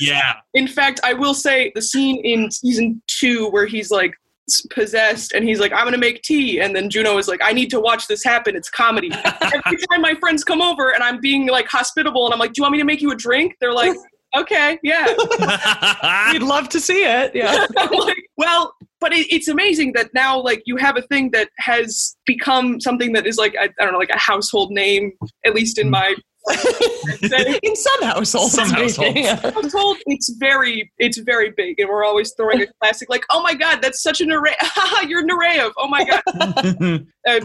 yeah. 0.00 0.34
In 0.54 0.66
fact, 0.66 1.00
I 1.04 1.12
will 1.12 1.34
say 1.34 1.72
the 1.74 1.82
scene 1.82 2.16
in 2.24 2.50
season 2.50 3.02
two 3.06 3.48
where 3.50 3.66
he's 3.66 3.90
like 3.90 4.14
possessed 4.70 5.32
and 5.32 5.44
he's 5.44 5.60
like, 5.60 5.72
I'm 5.72 5.84
gonna 5.84 5.98
make 5.98 6.22
tea. 6.22 6.60
And 6.60 6.74
then 6.74 6.90
Juno 6.90 7.18
is 7.18 7.28
like, 7.28 7.40
I 7.42 7.52
need 7.52 7.70
to 7.70 7.80
watch 7.80 8.06
this 8.06 8.22
happen. 8.24 8.56
It's 8.56 8.70
comedy. 8.70 9.10
Every 9.40 9.78
time 9.90 10.00
my 10.00 10.14
friends 10.14 10.44
come 10.44 10.60
over 10.60 10.94
and 10.94 11.02
I'm 11.02 11.20
being 11.20 11.48
like 11.48 11.66
hospitable 11.68 12.26
and 12.26 12.32
I'm 12.32 12.40
like, 12.40 12.52
Do 12.52 12.60
you 12.60 12.62
want 12.64 12.72
me 12.72 12.78
to 12.78 12.84
make 12.84 13.00
you 13.00 13.10
a 13.10 13.16
drink? 13.16 13.56
They're 13.60 13.72
like, 13.72 13.96
Okay, 14.36 14.78
yeah. 14.82 15.06
We'd 16.32 16.42
love 16.42 16.68
to 16.70 16.80
see 16.80 17.02
it. 17.02 17.34
Yeah. 17.34 17.66
like, 17.74 18.16
well, 18.36 18.74
but 19.00 19.12
it, 19.12 19.26
it's 19.32 19.48
amazing 19.48 19.92
that 19.94 20.10
now 20.12 20.40
like 20.40 20.62
you 20.66 20.76
have 20.76 20.98
a 20.98 21.02
thing 21.02 21.30
that 21.30 21.48
has 21.58 22.16
become 22.26 22.78
something 22.80 23.12
that 23.14 23.26
is 23.26 23.38
like 23.38 23.54
I, 23.58 23.70
I 23.80 23.84
don't 23.84 23.92
know 23.92 23.98
like 23.98 24.10
a 24.10 24.18
household 24.18 24.70
name 24.70 25.12
at 25.46 25.54
least 25.54 25.78
in 25.78 25.88
mm. 25.88 25.92
my 25.92 26.14
in 27.62 27.76
some 27.76 28.02
households. 28.02 28.52
Some 28.52 28.70
households. 28.70 29.16
Yeah. 29.16 29.36
Household, 29.36 29.98
it's 30.06 30.30
very, 30.38 30.90
it's 30.98 31.18
very 31.18 31.50
big, 31.50 31.78
and 31.80 31.88
we're 31.88 32.04
always 32.04 32.32
throwing 32.32 32.62
a 32.62 32.66
classic 32.80 33.08
like, 33.10 33.24
"Oh 33.30 33.42
my 33.42 33.54
god, 33.54 33.80
that's 33.82 34.02
such 34.02 34.20
an 34.20 34.32
array! 34.32 34.54
You're 35.06 35.26
Nureyev! 35.26 35.72
Oh 35.76 35.88
my 35.88 36.04
god!" 36.04 37.06
uh, 37.28 37.40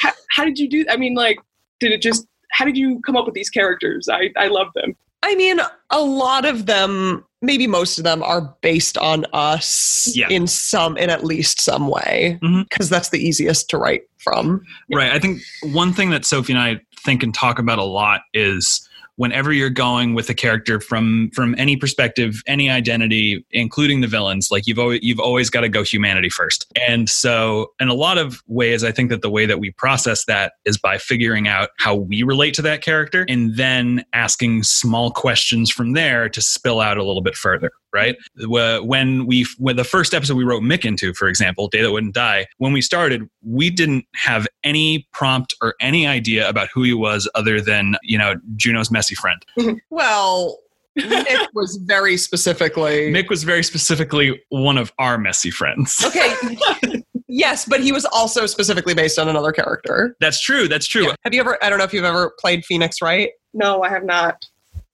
how, 0.00 0.12
how, 0.30 0.44
did 0.44 0.58
you 0.58 0.68
do? 0.68 0.84
That? 0.84 0.94
I 0.94 0.96
mean, 0.96 1.14
like, 1.14 1.38
did 1.80 1.92
it 1.92 2.02
just? 2.02 2.26
How 2.52 2.64
did 2.64 2.76
you 2.76 3.00
come 3.04 3.16
up 3.16 3.26
with 3.26 3.34
these 3.34 3.50
characters? 3.50 4.08
I, 4.10 4.30
I 4.36 4.48
love 4.48 4.68
them. 4.74 4.94
I 5.22 5.34
mean, 5.36 5.60
a 5.90 6.00
lot 6.00 6.44
of 6.44 6.66
them, 6.66 7.24
maybe 7.42 7.66
most 7.66 7.96
of 7.98 8.04
them, 8.04 8.22
are 8.22 8.54
based 8.60 8.98
on 8.98 9.24
us 9.32 10.10
Yeah. 10.14 10.28
in 10.28 10.46
some, 10.46 10.96
in 10.96 11.10
at 11.10 11.24
least 11.24 11.60
some 11.60 11.88
way, 11.88 12.38
mm-hmm. 12.42 12.62
because 12.62 12.88
that's 12.88 13.10
the 13.10 13.18
easiest 13.24 13.70
to 13.70 13.78
write 13.78 14.02
from. 14.18 14.62
Right. 14.92 15.12
I 15.12 15.18
think 15.18 15.42
one 15.62 15.92
thing 15.92 16.10
that 16.10 16.24
Sophie 16.24 16.52
and 16.52 16.60
I 16.60 16.80
think 17.04 17.22
and 17.22 17.32
talk 17.32 17.58
about 17.58 17.78
a 17.78 17.84
lot 17.84 18.22
is 18.34 18.88
whenever 19.22 19.52
you're 19.52 19.70
going 19.70 20.14
with 20.14 20.28
a 20.28 20.34
character 20.34 20.80
from 20.80 21.30
from 21.32 21.54
any 21.56 21.76
perspective, 21.76 22.42
any 22.48 22.68
identity, 22.68 23.46
including 23.52 24.00
the 24.00 24.08
villains, 24.08 24.50
like 24.50 24.66
you've 24.66 24.80
always 24.80 24.98
you've 25.00 25.20
always 25.20 25.48
got 25.48 25.60
to 25.60 25.68
go 25.68 25.84
humanity 25.84 26.28
first. 26.28 26.66
And 26.88 27.08
so 27.08 27.68
in 27.78 27.86
a 27.86 27.94
lot 27.94 28.18
of 28.18 28.42
ways, 28.48 28.82
I 28.82 28.90
think 28.90 29.10
that 29.10 29.22
the 29.22 29.30
way 29.30 29.46
that 29.46 29.60
we 29.60 29.70
process 29.70 30.24
that 30.24 30.54
is 30.64 30.76
by 30.76 30.98
figuring 30.98 31.46
out 31.46 31.68
how 31.78 31.94
we 31.94 32.24
relate 32.24 32.54
to 32.54 32.62
that 32.62 32.82
character 32.82 33.24
and 33.28 33.56
then 33.56 34.04
asking 34.12 34.64
small 34.64 35.12
questions 35.12 35.70
from 35.70 35.92
there 35.92 36.28
to 36.28 36.42
spill 36.42 36.80
out 36.80 36.98
a 36.98 37.04
little 37.04 37.22
bit 37.22 37.36
further 37.36 37.70
right? 37.92 38.16
When 38.46 39.26
we, 39.26 39.46
when 39.58 39.76
the 39.76 39.84
first 39.84 40.14
episode 40.14 40.36
we 40.36 40.44
wrote 40.44 40.62
Mick 40.62 40.84
into, 40.84 41.12
for 41.14 41.28
example, 41.28 41.68
Day 41.68 41.82
That 41.82 41.92
Wouldn't 41.92 42.14
Die, 42.14 42.46
when 42.58 42.72
we 42.72 42.80
started, 42.80 43.28
we 43.44 43.70
didn't 43.70 44.06
have 44.14 44.46
any 44.64 45.06
prompt 45.12 45.54
or 45.60 45.74
any 45.80 46.06
idea 46.06 46.48
about 46.48 46.68
who 46.72 46.82
he 46.82 46.94
was 46.94 47.28
other 47.34 47.60
than, 47.60 47.96
you 48.02 48.18
know, 48.18 48.34
Juno's 48.56 48.90
messy 48.90 49.14
friend. 49.14 49.44
Well, 49.90 50.58
Nick 50.96 51.48
was 51.54 51.76
very 51.84 52.16
specifically. 52.16 53.12
Mick 53.12 53.28
was 53.28 53.44
very 53.44 53.62
specifically 53.62 54.42
one 54.48 54.78
of 54.78 54.92
our 54.98 55.18
messy 55.18 55.50
friends. 55.50 56.02
Okay. 56.04 56.34
yes, 57.28 57.64
but 57.64 57.80
he 57.80 57.92
was 57.92 58.04
also 58.06 58.46
specifically 58.46 58.94
based 58.94 59.18
on 59.18 59.28
another 59.28 59.52
character. 59.52 60.16
That's 60.20 60.40
true. 60.40 60.68
That's 60.68 60.86
true. 60.86 61.08
Have 61.24 61.34
you 61.34 61.40
ever, 61.40 61.58
I 61.62 61.68
don't 61.68 61.78
know 61.78 61.84
if 61.84 61.92
you've 61.92 62.04
ever 62.04 62.32
played 62.38 62.64
Phoenix 62.64 63.00
Wright. 63.02 63.30
No, 63.54 63.82
I 63.82 63.90
have 63.90 64.04
not. 64.04 64.44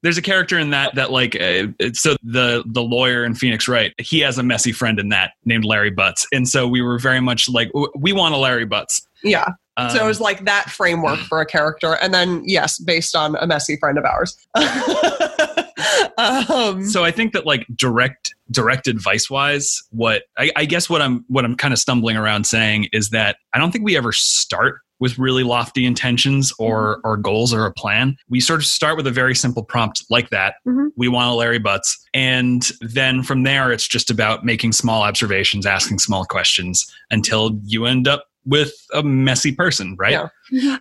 There's 0.02 0.18
a 0.18 0.22
character 0.22 0.58
in 0.58 0.70
that 0.70 0.94
that 0.94 1.10
like 1.10 1.34
uh, 1.40 1.68
so 1.92 2.16
the 2.22 2.62
the 2.66 2.82
lawyer 2.82 3.24
in 3.24 3.34
Phoenix 3.34 3.66
Wright 3.68 3.92
he 3.98 4.20
has 4.20 4.38
a 4.38 4.42
messy 4.42 4.72
friend 4.72 4.98
in 4.98 5.08
that 5.08 5.32
named 5.44 5.64
Larry 5.64 5.90
Butts 5.90 6.26
and 6.32 6.46
so 6.48 6.68
we 6.68 6.80
were 6.82 6.98
very 6.98 7.20
much 7.20 7.48
like 7.48 7.70
we 7.96 8.12
want 8.12 8.34
a 8.34 8.38
Larry 8.38 8.64
Butts 8.64 9.06
Yeah. 9.24 9.46
um, 9.76 9.90
so 9.90 10.04
it 10.04 10.06
was 10.06 10.20
like 10.20 10.44
that 10.44 10.70
framework 10.70 11.18
for 11.20 11.40
a 11.40 11.46
character. 11.46 11.96
And 12.02 12.12
then, 12.14 12.42
yes, 12.44 12.78
based 12.78 13.14
on 13.16 13.36
a 13.36 13.46
messy 13.46 13.76
friend 13.76 13.96
of 13.98 14.04
ours. 14.04 14.36
um, 16.18 16.84
so 16.84 17.04
I 17.04 17.10
think 17.10 17.32
that 17.32 17.46
like 17.46 17.66
direct 17.76 18.34
direct 18.50 18.88
advice 18.88 19.28
wise, 19.30 19.82
what 19.90 20.24
I, 20.36 20.50
I 20.56 20.64
guess 20.64 20.88
what 20.90 21.02
I'm 21.02 21.24
what 21.28 21.44
I'm 21.44 21.56
kind 21.56 21.72
of 21.72 21.78
stumbling 21.78 22.16
around 22.16 22.44
saying 22.44 22.88
is 22.92 23.10
that 23.10 23.36
I 23.52 23.58
don't 23.58 23.70
think 23.70 23.84
we 23.84 23.96
ever 23.96 24.12
start 24.12 24.80
with 25.00 25.18
really 25.18 25.42
lofty 25.44 25.84
intentions 25.86 26.52
or 26.58 27.00
or 27.04 27.16
goals 27.16 27.52
or 27.54 27.66
a 27.66 27.72
plan. 27.72 28.16
We 28.28 28.40
sort 28.40 28.60
of 28.60 28.66
start 28.66 28.96
with 28.96 29.06
a 29.06 29.10
very 29.12 29.34
simple 29.34 29.62
prompt 29.62 30.04
like 30.10 30.30
that. 30.30 30.54
Mhm. 30.66 30.88
We 30.96 31.08
want 31.08 31.30
a 31.30 31.34
Larry 31.34 31.58
Butts, 31.58 31.96
and 32.14 32.68
then 32.80 33.22
from 33.22 33.42
there 33.44 33.70
it's 33.72 33.86
just 33.86 34.10
about 34.10 34.44
making 34.44 34.72
small 34.72 35.02
observations, 35.02 35.66
asking 35.66 35.98
small 36.00 36.24
questions 36.24 36.92
until 37.10 37.58
you 37.64 37.86
end 37.86 38.08
up 38.08 38.24
with 38.44 38.72
a 38.94 39.02
messy 39.02 39.52
person, 39.52 39.94
right? 39.98 40.12
Yeah. 40.12 40.28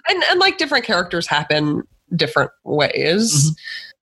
and, 0.07 0.23
and 0.29 0.39
like 0.39 0.57
different 0.57 0.85
characters 0.85 1.27
happen 1.27 1.83
different 2.15 2.51
ways. 2.63 3.53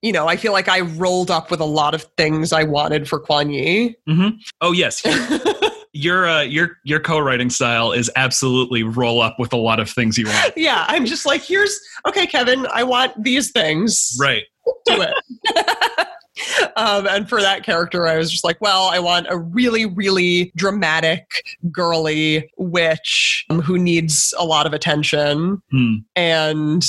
You 0.04 0.12
know, 0.12 0.28
I 0.28 0.38
feel 0.38 0.52
like 0.52 0.70
I 0.70 0.82
rolled 0.82 1.32
up 1.32 1.50
with 1.50 1.60
a 1.60 1.66
lot 1.66 1.96
of 1.96 2.04
things 2.18 2.54
I 2.54 2.64
wanted 2.64 3.10
for 3.10 3.20
Kuan 3.20 3.50
Yi. 3.50 3.96
hmm 4.08 4.30
Oh 4.62 4.72
yes, 4.72 5.02
your 5.96 6.28
uh, 6.28 6.42
your 6.42 6.78
your 6.84 7.00
co-writing 7.00 7.50
style 7.50 7.92
is 7.92 8.12
absolutely 8.16 8.84
roll 8.84 9.22
up 9.22 9.40
with 9.40 9.54
a 9.54 9.58
lot 9.58 9.80
of 9.80 9.90
things 9.90 10.18
you 10.18 10.28
want. 10.28 10.54
yeah, 10.58 10.86
I'm 10.88 11.06
just 11.06 11.26
like, 11.26 11.42
here's 11.42 11.80
okay, 12.08 12.28
Kevin, 12.28 12.68
I 12.74 12.84
want 12.84 13.24
these 13.24 13.52
things. 13.52 14.16
Right. 14.20 14.44
Do 14.86 15.02
it. 15.02 16.08
um, 16.76 17.08
and 17.08 17.30
for 17.30 17.40
that 17.42 17.64
character, 17.64 18.08
I 18.08 18.18
was 18.18 18.30
just 18.30 18.44
like, 18.44 18.60
well, 18.60 18.84
I 18.92 19.00
want 19.00 19.28
a 19.30 19.38
really, 19.38 19.86
really 19.86 20.52
dramatic, 20.56 21.26
girly 21.72 22.50
witch 22.58 23.46
um, 23.50 23.62
who 23.62 23.78
needs 23.78 24.34
a 24.38 24.44
lot 24.44 24.66
of 24.66 24.74
attention 24.74 25.62
Hmm. 25.72 25.94
and 26.16 26.86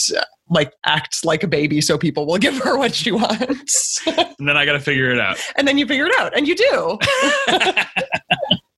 like 0.49 0.73
acts 0.85 1.25
like 1.25 1.43
a 1.43 1.49
baby 1.49 1.81
so 1.81 1.99
people 1.99 2.25
will 2.27 2.39
give 2.47 2.57
her 2.59 2.79
what 2.79 2.95
she 2.95 3.13
wants. 3.13 4.01
And 4.07 4.49
then 4.49 4.57
I 4.57 4.65
got 4.65 4.73
to 4.73 4.81
figure 4.81 5.11
it 5.11 5.21
out. 5.21 5.39
and 5.57 5.67
then 5.69 5.79
you 5.79 5.87
figure 5.87 6.07
it 6.07 6.15
out, 6.19 6.37
and 6.37 6.47
you 6.49 6.55
do. 6.57 6.99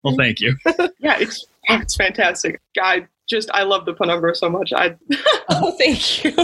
Well, 0.09 0.17
thank 0.17 0.41
you. 0.41 0.57
Yeah, 1.01 1.17
it's 1.21 1.47
it's 1.65 1.97
fantastic. 1.97 2.61
I 2.83 3.07
just 3.29 3.51
I 3.53 3.63
love 3.63 3.85
the 3.85 3.93
penumbra 3.95 4.35
so 4.35 4.49
much. 4.51 4.73
I 4.75 4.97
oh, 5.51 5.73
thank 5.79 6.25
you. 6.25 6.35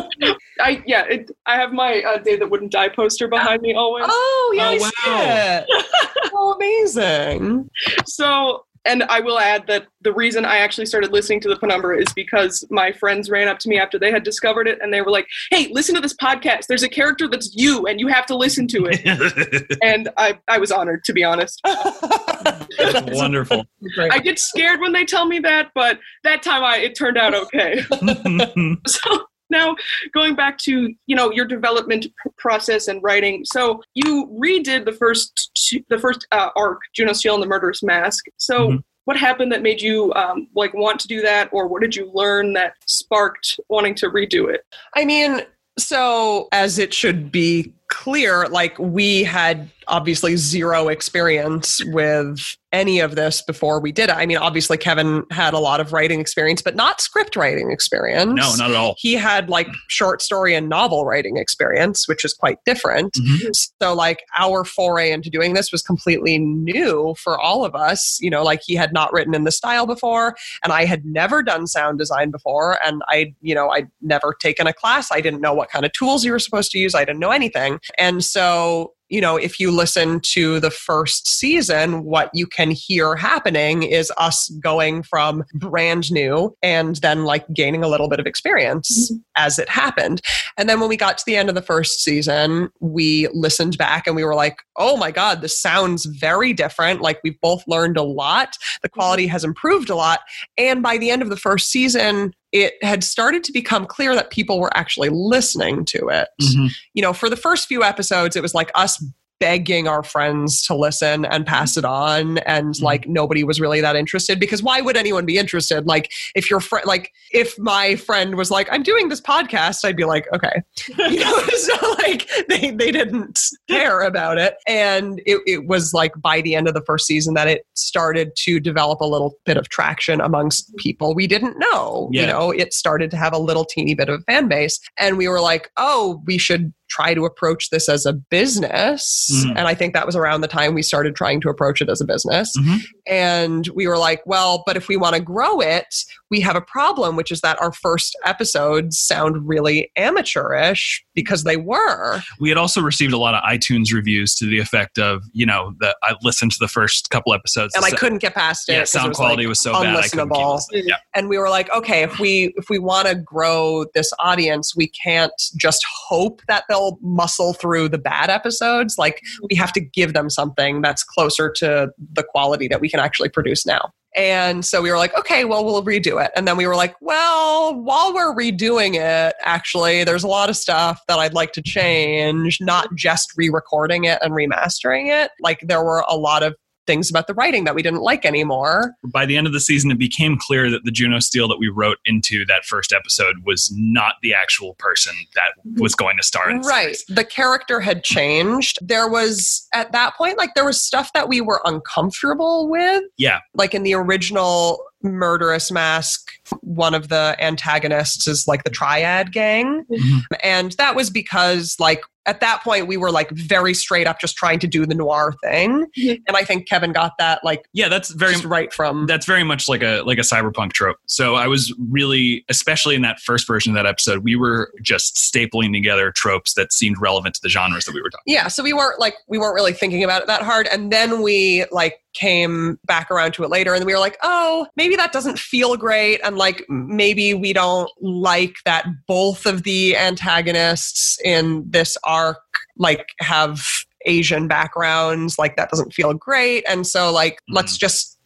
I 0.61 0.83
yeah, 0.87 1.05
it, 1.07 1.31
I 1.47 1.57
have 1.57 1.73
my 1.73 2.03
uh, 2.03 2.19
Day 2.19 2.37
That 2.37 2.49
Wouldn't 2.51 2.73
Die 2.73 2.89
poster 2.91 3.27
behind 3.27 3.63
me 3.63 3.75
always. 3.75 4.05
Oh, 4.09 4.55
yeah, 4.57 4.69
Oh, 4.69 4.75
I 4.75 4.79
wow. 4.79 5.65
see 5.67 5.75
it. 5.75 5.87
oh, 6.35 6.53
amazing. 6.57 7.69
So, 8.07 8.65
and 8.85 9.03
I 9.05 9.21
will 9.21 9.39
add 9.39 9.67
that 9.69 9.87
the 10.03 10.13
reason 10.13 10.45
I 10.45 10.59
actually 10.59 10.87
started 10.87 11.13
listening 11.13 11.41
to 11.41 11.49
the 11.49 11.57
Penumbra 11.57 11.99
is 11.99 12.13
because 12.15 12.65
my 12.71 12.93
friends 12.93 13.31
ran 13.31 13.49
up 13.49 13.59
to 13.61 13.69
me 13.69 13.79
after 13.79 13.99
they 13.99 14.11
had 14.11 14.23
discovered 14.23 14.69
it 14.69 14.79
and 14.83 14.93
they 14.93 15.01
were 15.01 15.11
like, 15.11 15.27
hey, 15.51 15.69
listen 15.73 15.95
to 15.95 16.01
this 16.01 16.15
podcast. 16.15 16.67
There's 16.67 16.83
a 16.83 16.89
character 16.89 17.29
that's 17.29 17.55
you 17.55 17.87
and 17.87 17.99
you 17.99 18.09
have 18.09 18.27
to 18.27 18.37
listen 18.37 18.69
to 18.69 18.87
it. 18.91 19.79
and 19.83 20.11
I, 20.17 20.39
I 20.49 20.59
was 20.59 20.71
honored, 20.71 21.05
to 21.05 21.13
be 21.13 21.25
honest. 21.25 21.61
That's 21.65 23.17
Wonderful. 23.17 23.65
I 24.11 24.19
get 24.19 24.39
scared 24.39 24.81
when 24.81 24.93
they 24.93 25.05
tell 25.05 25.27
me 25.27 25.39
that, 25.41 25.71
but 25.75 25.99
that 26.23 26.43
time 26.43 26.63
I, 26.63 26.79
it 26.79 26.97
turned 26.97 27.17
out 27.17 27.35
okay. 27.35 27.83
so 28.87 29.27
now 29.51 29.77
going 30.13 30.35
back 30.35 30.59
to 30.59 30.93
you 31.07 31.15
know 31.15 31.31
your 31.31 31.45
development 31.45 32.07
process 32.39 32.89
and 32.89 33.03
writing 33.03 33.45
so 33.45 33.81
you 33.95 34.27
redid 34.43 34.85
the 34.85 34.93
first 34.93 35.51
two, 35.67 35.83
the 35.89 35.99
first 35.99 36.27
uh, 36.33 36.51
arc 36.57 36.81
juno 36.95 37.13
steel 37.13 37.35
and 37.35 37.43
the 37.43 37.47
murderous 37.47 37.83
mask 37.83 38.25
so 38.37 38.69
Mhm. 38.71 38.83
what 39.05 39.17
happened 39.17 39.53
that 39.53 39.63
made 39.63 39.81
you 39.83 40.13
um, 40.15 40.49
like 40.55 40.73
want 40.75 40.99
to 41.01 41.09
do 41.09 41.21
that 41.23 41.49
or 41.53 41.67
what 41.69 41.83
did 41.83 41.95
you 41.95 42.11
learn 42.15 42.53
that 42.55 42.75
sparked 42.87 43.59
wanting 43.69 43.95
to 43.97 44.07
redo 44.09 44.53
it 44.53 44.63
I 44.95 45.05
mean, 45.05 45.43
so 45.79 46.49
as 46.53 46.79
it 46.79 46.95
should 46.95 47.31
be 47.33 47.73
clear, 47.95 48.47
like 48.49 48.79
we 48.79 49.25
had 49.25 49.71
obviously 49.87 50.37
zero 50.37 50.89
experience 50.89 51.81
with 51.87 52.57
any 52.73 52.99
of 53.01 53.15
this 53.15 53.43
before 53.43 53.79
we 53.81 53.93
did 53.93 54.09
it. 54.09 54.17
I 54.17 54.27
mean, 54.27 54.39
obviously 54.39 54.77
Kevin 54.79 55.25
had 55.31 55.55
a 55.55 55.59
lot 55.59 55.79
of 55.79 55.93
writing 55.93 56.21
experience, 56.21 56.61
but 56.63 56.75
not 56.75 57.01
script 57.01 57.37
writing 57.37 57.71
experience. 57.71 58.33
no, 58.35 58.55
not 58.57 58.71
at 58.71 58.77
all. 58.77 58.95
He 58.99 59.13
had 59.13 59.49
like 59.49 59.69
short 59.89 60.23
story 60.23 60.55
and 60.55 60.69
novel 60.69 61.05
writing 61.05 61.37
experience, 61.37 62.09
which 62.09 62.25
is 62.25 62.33
quite 62.35 62.59
different. 62.65 63.13
Mhm. 63.15 63.69
So, 63.81 63.95
like, 63.95 64.25
our 64.37 64.65
foray 64.65 65.13
into 65.13 65.31
doing 65.31 65.53
this 65.55 65.71
was 65.71 65.83
completely 65.83 66.39
new 66.39 67.15
for 67.19 67.39
all 67.39 67.65
of 67.65 67.75
us. 67.75 68.19
You 68.21 68.31
know, 68.31 68.43
like, 68.43 68.63
he 68.65 68.75
had 68.75 68.93
not 68.93 69.13
written 69.13 69.35
in 69.35 69.45
the 69.45 69.53
style 69.53 69.87
before, 69.87 70.35
and 70.65 70.73
I 70.73 70.85
had 70.87 71.05
never 71.05 71.43
done 71.43 71.67
sound 71.67 71.99
design 71.99 72.31
before. 72.31 72.79
And 72.85 73.03
I, 73.09 73.35
you 73.41 73.55
know, 73.55 73.69
I'd 73.71 73.89
never 74.03 74.35
taken 74.41 74.67
a 74.67 74.73
class. 74.73 75.13
I 75.13 75.21
didn't 75.21 75.41
know 75.43 75.55
what 75.55 75.71
kind 75.71 75.85
of 75.85 75.93
tools 75.93 76.25
you 76.25 76.33
were 76.33 76.39
supposed 76.41 76.73
to 76.73 76.79
use. 76.79 76.95
I 76.95 77.05
didn't 77.05 77.21
know 77.21 77.31
anything. 77.31 77.79
And 77.99 78.25
so, 78.25 78.93
you 79.11 79.21
know, 79.21 79.37
if 79.37 79.61
you 79.61 79.71
listen 79.71 80.21
to 80.33 80.59
the 80.61 80.71
first 80.71 81.29
season, 81.29 82.05
what 82.05 82.31
you 82.33 82.47
can 82.47 82.71
hear 82.71 83.15
happening 83.15 83.83
is 83.83 84.11
us 84.17 84.49
going 84.61 85.03
from 85.03 85.45
brand 85.55 86.11
new 86.11 86.57
and 86.63 86.97
then 86.97 87.25
like 87.25 87.45
gaining 87.53 87.85
a 87.85 87.89
little 87.89 88.09
bit 88.09 88.19
of 88.19 88.27
experience 88.27 89.13
mm-hmm. 89.13 89.19
as 89.37 89.59
it 89.59 89.69
happened. 89.69 90.21
And 90.57 90.69
then 90.69 90.81
when 90.81 90.89
we 90.89 90.97
got 90.97 91.19
to 91.19 91.25
the 91.27 91.37
end 91.37 91.49
of 91.49 91.55
the 91.55 91.63
first 91.63 92.03
season, 92.03 92.71
we 92.81 93.29
listened 93.29 93.77
back 93.77 94.07
and 94.07 94.17
we 94.17 94.25
were 94.25 94.35
like, 94.35 94.57
oh 94.77 94.97
my 94.97 95.11
God, 95.11 95.43
this 95.43 95.61
sounds 95.61 96.07
very 96.07 96.53
different. 96.53 97.01
Like 97.01 97.21
we've 97.23 97.41
both 97.41 97.63
learned 97.69 97.99
a 97.99 98.03
lot. 98.03 98.57
The 98.83 98.89
mm-hmm. 98.89 98.99
quality 98.99 99.27
has 99.27 99.45
improved 99.45 99.91
a 99.91 99.97
lot. 99.97 100.21
And 100.57 100.83
by 100.83 100.97
the 100.97 101.11
end 101.11 101.23
of 101.23 101.29
the 101.29 101.37
first 101.37 101.71
season, 101.71 102.33
it 102.55 102.75
had 102.83 103.03
started 103.03 103.43
to 103.45 103.53
become 103.53 103.85
clear 103.85 104.15
that 104.15 104.31
people 104.31 104.61
were 104.61 104.75
actually 104.77 105.09
listening 105.11 105.85
to 105.85 106.09
it 106.09 106.29
Mhm. 106.41 106.71
you 106.95 107.03
know, 107.03 107.13
for 107.13 107.29
the 107.29 107.37
first 107.37 107.67
few 107.67 107.83
episodes, 107.83 108.37
it 108.37 108.43
was 108.43 108.55
like 108.55 108.71
us 108.75 109.05
begging 109.41 109.89
our 109.89 110.03
friends 110.03 110.63
to 110.63 110.75
listen 110.75 111.25
and 111.25 111.45
pass 111.47 111.77
it 111.77 111.85
on 111.85 112.39
and 112.39 112.75
Mhm. 112.75 112.83
like 112.83 113.09
nobody 113.09 113.45
was 113.45 113.61
really 113.61 113.81
that 113.81 113.97
interested 113.97 114.39
because 114.41 114.63
why 114.63 114.81
would 114.81 114.97
anyone 114.97 115.27
be 115.27 115.37
interested? 115.39 115.87
Like 115.87 116.11
if 116.35 116.49
your 116.51 116.61
friend 116.61 116.87
like 116.87 117.13
if 117.33 117.59
my 117.59 117.97
friend 117.97 118.37
was 118.37 118.51
like 118.51 118.69
i'm 118.71 118.83
doing 118.83 119.09
this 119.09 119.21
podcast 119.21 119.85
i'd 119.85 119.97
be 119.97 120.05
like 120.05 120.27
okay. 120.35 120.63
You 120.99 121.21
know 121.21 121.39
so 121.57 121.75
like 121.99 122.29
they 122.49 122.71
they 122.71 122.91
didn't 122.93 123.41
care 123.69 124.03
about 124.03 124.39
it 124.39 124.55
and 124.67 125.21
it, 125.27 125.41
it 125.47 125.67
was 125.67 125.93
like 125.93 126.13
by 126.21 126.41
the 126.41 126.55
end 126.55 126.69
of 126.69 126.75
the 126.75 126.83
first 126.83 127.07
season 127.07 127.35
that 127.35 127.49
it 127.49 127.67
started 127.75 128.33
to 128.45 128.61
develop 128.61 129.01
a 129.01 129.07
little 129.07 129.35
bit 129.45 129.57
of 129.57 129.69
traction 129.69 130.21
amongst 130.21 130.75
people. 130.77 131.15
We 131.15 131.27
didn't 131.27 131.59
know 131.59 132.09
you 132.13 132.27
know 132.27 132.51
it 132.51 132.73
started 132.73 133.11
to 133.13 133.17
have 133.17 133.33
a 133.35 133.39
little 133.39 133.65
teeny 133.65 133.95
bit 133.95 134.09
of 134.09 134.21
a 134.21 134.33
fan 134.33 134.49
base 134.49 134.79
and 134.99 135.19
we 135.19 135.29
were 135.29 135.41
like 135.41 135.71
oh 135.77 136.23
we 136.27 136.39
should 136.39 136.73
try 136.95 137.13
to 137.15 137.25
approach 137.25 137.71
this 137.71 137.89
as 137.89 138.07
a 138.07 138.13
business 138.13 139.31
Mhm. 139.45 139.51
and 139.57 139.67
i 139.67 139.75
think 139.75 139.95
that 139.95 140.07
was 140.07 140.15
around 140.17 140.41
the 140.43 140.49
time 140.49 140.75
we 140.75 140.83
started 140.83 141.17
trying 141.17 141.41
to 141.41 141.49
approach 141.49 141.81
it 141.81 141.89
as 141.89 142.01
a 142.01 142.05
business 142.05 142.53
Mhm. 142.59 142.79
and 143.07 143.69
we 143.75 143.87
were 143.89 143.99
like 143.99 144.23
well 144.27 144.63
but 144.67 144.77
if 144.77 144.87
we 144.89 144.97
want 144.97 145.15
to 145.17 145.21
grow 145.21 145.61
it 145.61 145.93
we 146.35 146.41
have 146.41 146.57
a 146.57 146.61
problem, 146.61 147.15
which 147.15 147.31
is 147.31 147.43
that 147.43 147.57
our 147.63 147.71
first 147.71 148.17
episodes 148.25 148.99
sound 148.99 149.47
really 149.49 149.93
amateurish 149.97 151.05
because 151.15 151.45
they 151.45 151.57
were. 151.57 152.21
We 152.41 152.49
had 152.49 152.59
also 152.59 152.81
received 152.81 153.13
a 153.13 153.19
lot 153.19 153.35
of 153.35 153.43
iTunes 153.45 153.93
reviews 153.93 154.35
to 154.37 154.47
the 154.47 154.59
effect 154.59 154.99
of, 154.99 155.23
you 155.33 155.47
know, 155.47 155.75
that 155.79 155.97
I 156.03 156.17
listened 156.23 156.51
to 156.51 156.57
the 156.59 156.67
first 156.67 157.11
couple 157.11 157.33
episodes 157.33 157.73
and 157.77 157.85
I 157.85 157.93
couldn't 157.93 158.19
get 158.19 158.35
past 158.35 158.69
it. 158.69 158.73
Yeah, 158.73 158.83
sound 158.83 159.11
was 159.11 159.17
quality 159.17 159.45
like 159.45 159.49
was 159.49 159.61
so 159.61 159.75
bad 159.75 160.11
couldn't 160.11 160.29
keep. 160.73 160.89
Yeah. 160.89 160.97
And 161.15 161.29
we 161.29 161.39
were 161.39 161.49
like, 161.51 161.71
okay, 161.71 162.03
if 162.03 162.19
we 162.19 162.53
if 162.57 162.69
we 162.69 162.81
want 162.81 163.07
to 163.07 163.15
grow 163.15 163.85
this 163.95 164.13
audience, 164.19 164.75
we 164.75 164.89
can't 164.89 165.33
just 165.57 165.87
hope 166.09 166.43
that 166.49 166.65
they'll 166.69 166.99
muscle 167.01 167.55
through 167.55 167.91
the 167.91 167.99
bad 167.99 168.29
episodes. 168.29 168.99
Like 168.99 169.23
we 169.49 169.55
have 169.55 169.73
to 169.75 169.81
give 169.81 170.15
them 170.15 170.29
something 170.29 170.83
that's 170.83 171.05
closer 171.05 171.49
to 171.59 171.91
the 172.13 172.25
quality 172.25 172.67
that 172.67 172.81
we 172.81 172.91
can 172.91 172.99
actually 172.99 173.29
produce 173.29 173.65
now. 173.65 173.93
And 174.17 174.65
so 174.65 174.81
we 174.81 174.91
were 174.91 174.97
like, 174.97 175.17
okay, 175.19 175.45
well, 175.45 175.65
we'll 175.65 175.85
redo 175.85 176.25
it. 176.25 176.31
And 176.37 176.47
then 176.47 176.57
we 176.57 176.67
were 176.67 176.77
like, 176.77 176.95
well, 177.01 177.75
while 177.75 178.15
we're 178.15 178.35
redoing 178.35 178.95
it, 178.95 179.35
actually, 179.43 180.05
there's 180.05 180.23
a 180.23 180.29
lot 180.29 180.49
of 180.49 180.57
stuff 180.57 181.01
that 181.09 181.19
I'd 181.19 181.35
like 181.35 181.53
to 181.55 181.63
change, 181.63 182.59
not 182.61 182.95
just 182.95 183.33
re 183.37 183.49
recording 183.49 184.05
it 184.05 184.19
and 184.23 184.33
remastering 184.33 185.09
it. 185.09 185.33
Like, 185.41 185.61
there 185.63 185.83
were 185.83 186.05
a 186.09 186.17
lot 186.17 186.43
of 186.43 186.55
things 186.87 187.11
about 187.11 187.27
the 187.27 187.35
writing 187.35 187.65
that 187.65 187.75
we 187.75 187.83
didn't 187.83 188.03
like 188.03 188.25
anymore. 188.25 188.95
By 189.05 189.27
the 189.27 189.37
end 189.37 189.47
of 189.47 189.53
the 189.53 189.61
season, 189.61 189.91
it 189.91 189.99
became 189.99 190.37
clear 190.39 190.71
that 190.71 190.85
the 190.85 190.91
Juno 190.91 191.19
Steel 191.19 191.49
that 191.49 191.59
we 191.59 191.69
wrote 191.69 191.99
into 192.05 192.45
that 192.47 192.65
first 192.65 192.93
episode 192.93 193.37
was 193.45 193.73
not 193.77 194.15
the 194.23 194.35
actual 194.35 194.75
person 194.79 195.15
that 195.35 195.53
was 195.81 195.95
going 195.95 196.17
to 196.17 196.23
star 196.23 196.51
in 196.51 196.61
the 196.61 196.69
Right. 196.69 196.97
Series. 196.97 197.05
The 197.09 197.25
character 197.25 197.81
had 197.81 198.05
changed. 198.05 198.79
There 198.83 199.09
was, 199.09 199.67
at 199.73 199.93
that 199.93 200.15
point, 200.17 200.39
like 200.39 200.55
there 200.55 200.65
was 200.65 200.81
stuff 200.81 201.13
that 201.15 201.29
we 201.29 201.41
were 201.41 201.61
uncomfortable 201.65 202.69
with. 202.69 203.05
Yeah. 203.17 203.41
Like 203.55 203.75
in 203.75 203.83
the 203.83 203.95
original 203.95 204.83
Murderous 205.03 205.71
Mask, 205.71 206.27
one 206.63 206.95
of 206.95 207.09
the 207.09 207.37
antagonists 207.39 208.27
is 208.27 208.49
like 208.49 208.65
the 208.65 208.71
Triad 208.71 209.33
gang. 209.33 209.85
Mm-hmm. 209.91 210.19
And 210.43 210.73
that 210.73 210.97
was 210.97 211.11
because, 211.11 211.77
like, 211.79 212.03
at 212.27 212.41
that 212.41 212.63
point 212.63 212.87
we 212.87 212.97
were 212.97 213.11
like 213.11 213.31
very 213.31 213.75
straight 213.75 214.07
up 214.07 214.21
just 214.21 214.37
trying 214.37 214.59
to 214.59 214.67
do 214.67 214.87
the 214.87 214.95
noir 214.95 215.35
thing. 215.43 215.87
Mm-hmm. 215.97 216.23
and 216.27 216.37
i 216.37 216.45
think 216.45 216.69
kevin 216.69 216.93
got 216.93 217.13
that 217.19 217.43
like 217.45 217.65
yeah 217.73 217.89
that's 217.89 218.11
very 218.11 218.37
right 218.41 218.73
from 218.73 219.07
that's 219.07 219.27
very 219.27 219.45
much 219.45 219.69
like 219.69 219.83
a 219.83 220.03
like 220.03 220.19
a 220.19 220.23
cyberpunk 220.23 220.73
trope. 220.73 220.99
So 221.07 221.35
i 221.35 221.47
was 221.47 221.75
really 221.91 222.45
especially 222.49 222.95
in 222.95 223.03
that 223.03 223.21
first 223.21 223.47
version 223.47 223.73
of 223.73 223.77
that 223.77 223.87
episode 223.87 224.25
we 224.25 224.37
were 224.37 224.73
just 224.83 225.17
stapling 225.17 225.73
together 225.73 226.11
tropes 226.11 226.55
that 226.55 226.73
seemed 226.73 227.01
relevant 227.01 227.37
to 227.37 227.41
the 227.43 227.49
genres 227.49 227.85
that 227.85 227.95
we 227.95 228.03
were 228.03 228.11
talking 228.11 228.33
yeah 228.33 228.49
so 228.49 228.63
we 228.63 228.73
weren't 228.73 229.01
like 229.01 229.15
we 229.29 229.39
weren't 229.39 229.55
really 229.55 229.73
thinking 229.73 230.05
about 230.05 230.23
it 230.23 230.27
that 230.27 230.43
hard. 230.43 230.69
And 230.69 230.93
then 230.93 231.23
we 231.23 231.65
like 231.71 232.01
came 232.15 232.79
back 232.85 233.11
around 233.11 233.33
to 233.35 233.43
it 233.43 233.51
later 233.51 233.75
and 233.75 233.85
we 233.85 233.93
were 233.93 233.99
like 233.99 234.17
oh 234.23 234.67
maybe 234.77 234.97
that 234.97 235.13
doesn't 235.13 235.39
feel 235.39 235.77
great 235.77 236.21
and 236.25 236.37
like 236.37 236.65
maybe 236.69 237.35
we 237.35 237.53
don't 237.53 237.91
like 238.01 238.55
that 238.65 238.87
both 239.07 239.47
of 239.47 239.65
the 239.65 239.97
antagonists 239.97 241.19
in 241.25 241.65
this 241.69 241.99
arc 242.05 242.39
like 242.79 243.09
have 243.21 243.63
asian 244.07 244.47
backgrounds 244.47 245.39
like 245.39 245.57
that 245.57 245.71
doesn't 245.71 245.93
feel 245.93 246.15
great 246.15 246.65
and 246.69 246.87
so 246.87 247.13
like 247.13 247.35
mm. 247.35 247.55
let's 247.55 247.77
just 247.77 248.19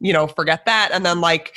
you 0.00 0.12
know 0.12 0.26
forget 0.26 0.64
that 0.64 0.90
and 0.92 1.06
then 1.06 1.20
like 1.20 1.54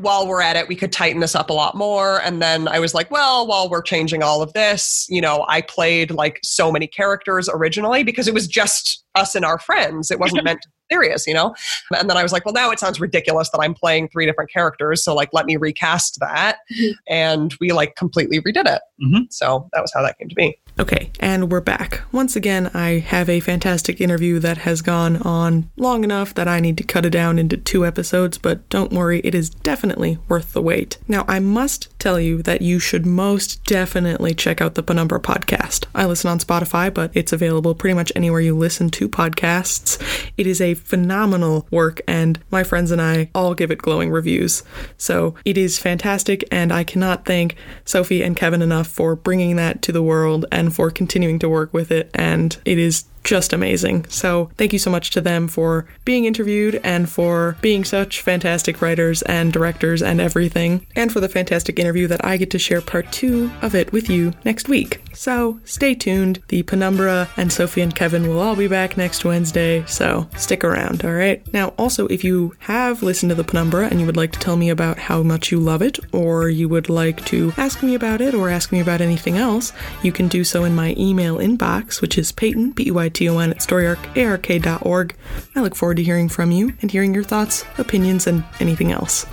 while 0.00 0.26
we're 0.26 0.42
at 0.42 0.56
it, 0.56 0.68
we 0.68 0.76
could 0.76 0.92
tighten 0.92 1.20
this 1.20 1.34
up 1.34 1.50
a 1.50 1.52
lot 1.52 1.74
more. 1.74 2.20
And 2.22 2.40
then 2.40 2.68
I 2.68 2.78
was 2.78 2.94
like, 2.94 3.10
well, 3.10 3.46
while 3.46 3.68
we're 3.68 3.82
changing 3.82 4.22
all 4.22 4.42
of 4.42 4.52
this, 4.52 5.06
you 5.08 5.20
know, 5.20 5.44
I 5.48 5.62
played 5.62 6.10
like 6.10 6.40
so 6.42 6.70
many 6.70 6.86
characters 6.86 7.48
originally 7.52 8.02
because 8.02 8.28
it 8.28 8.34
was 8.34 8.46
just 8.46 9.04
us 9.14 9.34
and 9.34 9.44
our 9.44 9.58
friends. 9.58 10.10
It 10.10 10.20
wasn't 10.20 10.44
meant 10.44 10.60
to 10.62 10.68
serious, 10.90 11.26
you 11.26 11.34
know? 11.34 11.54
And 11.96 12.08
then 12.08 12.16
I 12.16 12.22
was 12.22 12.32
like, 12.32 12.44
well, 12.44 12.54
now 12.54 12.70
it 12.70 12.78
sounds 12.78 13.00
ridiculous 13.00 13.50
that 13.50 13.58
I'm 13.60 13.74
playing 13.74 14.08
three 14.08 14.26
different 14.26 14.50
characters. 14.50 15.02
So, 15.02 15.14
like, 15.14 15.30
let 15.32 15.46
me 15.46 15.56
recast 15.56 16.18
that. 16.20 16.58
Mm-hmm. 16.72 16.92
And 17.08 17.54
we 17.60 17.72
like 17.72 17.96
completely 17.96 18.40
redid 18.40 18.66
it. 18.66 18.82
Mm-hmm. 19.02 19.24
So 19.30 19.68
that 19.72 19.80
was 19.80 19.92
how 19.94 20.02
that 20.02 20.18
came 20.18 20.28
to 20.28 20.34
be. 20.34 20.58
Okay, 20.78 21.10
and 21.20 21.50
we're 21.50 21.62
back. 21.62 22.02
Once 22.12 22.36
again, 22.36 22.70
I 22.74 22.98
have 22.98 23.30
a 23.30 23.40
fantastic 23.40 23.98
interview 23.98 24.38
that 24.40 24.58
has 24.58 24.82
gone 24.82 25.16
on 25.22 25.70
long 25.78 26.04
enough 26.04 26.34
that 26.34 26.48
I 26.48 26.60
need 26.60 26.76
to 26.76 26.84
cut 26.84 27.06
it 27.06 27.10
down 27.10 27.38
into 27.38 27.56
two 27.56 27.86
episodes, 27.86 28.36
but 28.36 28.68
don't 28.68 28.92
worry, 28.92 29.22
it 29.24 29.34
is 29.34 29.48
definitely 29.48 30.18
worth 30.28 30.52
the 30.52 30.60
wait. 30.60 30.98
Now, 31.08 31.24
I 31.26 31.38
must 31.38 31.98
tell 31.98 32.20
you 32.20 32.42
that 32.42 32.60
you 32.60 32.78
should 32.78 33.06
most 33.06 33.64
definitely 33.64 34.34
check 34.34 34.60
out 34.60 34.74
the 34.74 34.82
Penumbra 34.82 35.18
podcast. 35.18 35.86
I 35.94 36.04
listen 36.04 36.28
on 36.28 36.40
Spotify, 36.40 36.92
but 36.92 37.10
it's 37.14 37.32
available 37.32 37.74
pretty 37.74 37.94
much 37.94 38.12
anywhere 38.14 38.42
you 38.42 38.54
listen 38.54 38.90
to 38.90 39.08
podcasts. 39.08 39.98
It 40.36 40.46
is 40.46 40.60
a 40.60 40.75
phenomenal 40.78 41.66
work, 41.70 42.00
and 42.06 42.38
my 42.50 42.64
friends 42.64 42.90
and 42.90 43.00
I 43.00 43.30
all 43.34 43.54
give 43.54 43.70
it 43.70 43.78
glowing 43.78 44.10
reviews. 44.10 44.62
So 44.96 45.34
it 45.44 45.58
is 45.58 45.78
fantastic, 45.78 46.44
and 46.50 46.72
I 46.72 46.84
cannot 46.84 47.24
thank 47.24 47.56
Sophie 47.84 48.22
and 48.22 48.36
Kevin 48.36 48.62
enough 48.62 48.88
for 48.88 49.16
bringing 49.16 49.56
that 49.56 49.82
to 49.82 49.92
the 49.92 50.02
world 50.02 50.46
and 50.52 50.74
for 50.74 50.90
continuing 50.90 51.38
to 51.40 51.48
work 51.48 51.72
with 51.72 51.90
it. 51.90 52.10
And 52.14 52.56
it 52.64 52.78
is 52.78 53.04
just 53.26 53.52
amazing. 53.52 54.06
So, 54.06 54.50
thank 54.56 54.72
you 54.72 54.78
so 54.78 54.90
much 54.90 55.10
to 55.10 55.20
them 55.20 55.48
for 55.48 55.86
being 56.04 56.24
interviewed 56.24 56.80
and 56.82 57.08
for 57.10 57.58
being 57.60 57.84
such 57.84 58.22
fantastic 58.22 58.80
writers 58.80 59.20
and 59.22 59.52
directors 59.52 60.00
and 60.00 60.20
everything, 60.20 60.86
and 60.94 61.12
for 61.12 61.20
the 61.20 61.28
fantastic 61.28 61.78
interview 61.78 62.06
that 62.06 62.24
I 62.24 62.36
get 62.36 62.50
to 62.52 62.58
share 62.58 62.80
part 62.80 63.10
two 63.12 63.50
of 63.62 63.74
it 63.74 63.92
with 63.92 64.08
you 64.08 64.32
next 64.44 64.68
week. 64.68 65.02
So, 65.12 65.60
stay 65.64 65.94
tuned. 65.94 66.40
The 66.48 66.62
Penumbra 66.62 67.28
and 67.36 67.52
Sophie 67.52 67.80
and 67.80 67.94
Kevin 67.94 68.28
will 68.28 68.40
all 68.40 68.54
be 68.54 68.68
back 68.68 68.96
next 68.96 69.24
Wednesday, 69.24 69.84
so 69.86 70.28
stick 70.36 70.62
around, 70.62 71.04
all 71.04 71.12
right? 71.12 71.42
Now, 71.52 71.68
also, 71.78 72.06
if 72.06 72.22
you 72.22 72.54
have 72.60 73.02
listened 73.02 73.30
to 73.30 73.34
the 73.34 73.44
Penumbra 73.44 73.88
and 73.88 73.98
you 73.98 74.06
would 74.06 74.16
like 74.16 74.32
to 74.32 74.38
tell 74.38 74.56
me 74.56 74.70
about 74.70 74.98
how 74.98 75.22
much 75.22 75.50
you 75.50 75.58
love 75.58 75.82
it, 75.82 75.98
or 76.14 76.48
you 76.48 76.68
would 76.68 76.88
like 76.88 77.24
to 77.26 77.52
ask 77.56 77.82
me 77.82 77.94
about 77.94 78.20
it 78.20 78.34
or 78.34 78.48
ask 78.48 78.70
me 78.70 78.78
about 78.78 79.00
anything 79.00 79.36
else, 79.36 79.72
you 80.02 80.12
can 80.12 80.28
do 80.28 80.44
so 80.44 80.62
in 80.64 80.74
my 80.74 80.94
email 80.96 81.38
inbox, 81.38 82.00
which 82.00 82.16
is 82.16 82.30
Peyton, 82.30 82.72
P 82.72 82.86
E 82.86 82.90
Y 82.92 83.08
T-O-N 83.16 83.50
at 83.50 83.58
storyarc.org. 83.58 85.16
I 85.54 85.60
look 85.60 85.74
forward 85.74 85.96
to 85.96 86.02
hearing 86.02 86.28
from 86.28 86.50
you 86.50 86.74
and 86.82 86.90
hearing 86.90 87.14
your 87.14 87.24
thoughts, 87.24 87.64
opinions, 87.78 88.26
and 88.26 88.44
anything 88.60 88.92
else. 88.92 89.26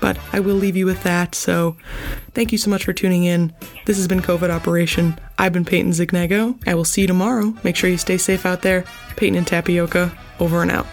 But 0.00 0.18
I 0.32 0.40
will 0.40 0.56
leave 0.56 0.76
you 0.76 0.84
with 0.84 1.04
that, 1.04 1.36
so 1.36 1.76
thank 2.34 2.50
you 2.50 2.58
so 2.58 2.68
much 2.68 2.84
for 2.84 2.92
tuning 2.92 3.22
in. 3.22 3.54
This 3.86 3.96
has 3.96 4.08
been 4.08 4.20
COVID 4.20 4.50
Operation. 4.50 5.16
I've 5.38 5.52
been 5.52 5.64
Peyton 5.64 5.92
Zignego. 5.92 6.60
I 6.66 6.74
will 6.74 6.84
see 6.84 7.02
you 7.02 7.06
tomorrow. 7.06 7.54
Make 7.62 7.76
sure 7.76 7.88
you 7.88 7.96
stay 7.96 8.18
safe 8.18 8.44
out 8.44 8.62
there. 8.62 8.84
Peyton 9.14 9.38
and 9.38 9.46
Tapioca, 9.46 10.12
over 10.40 10.60
and 10.60 10.72
out. 10.72 10.86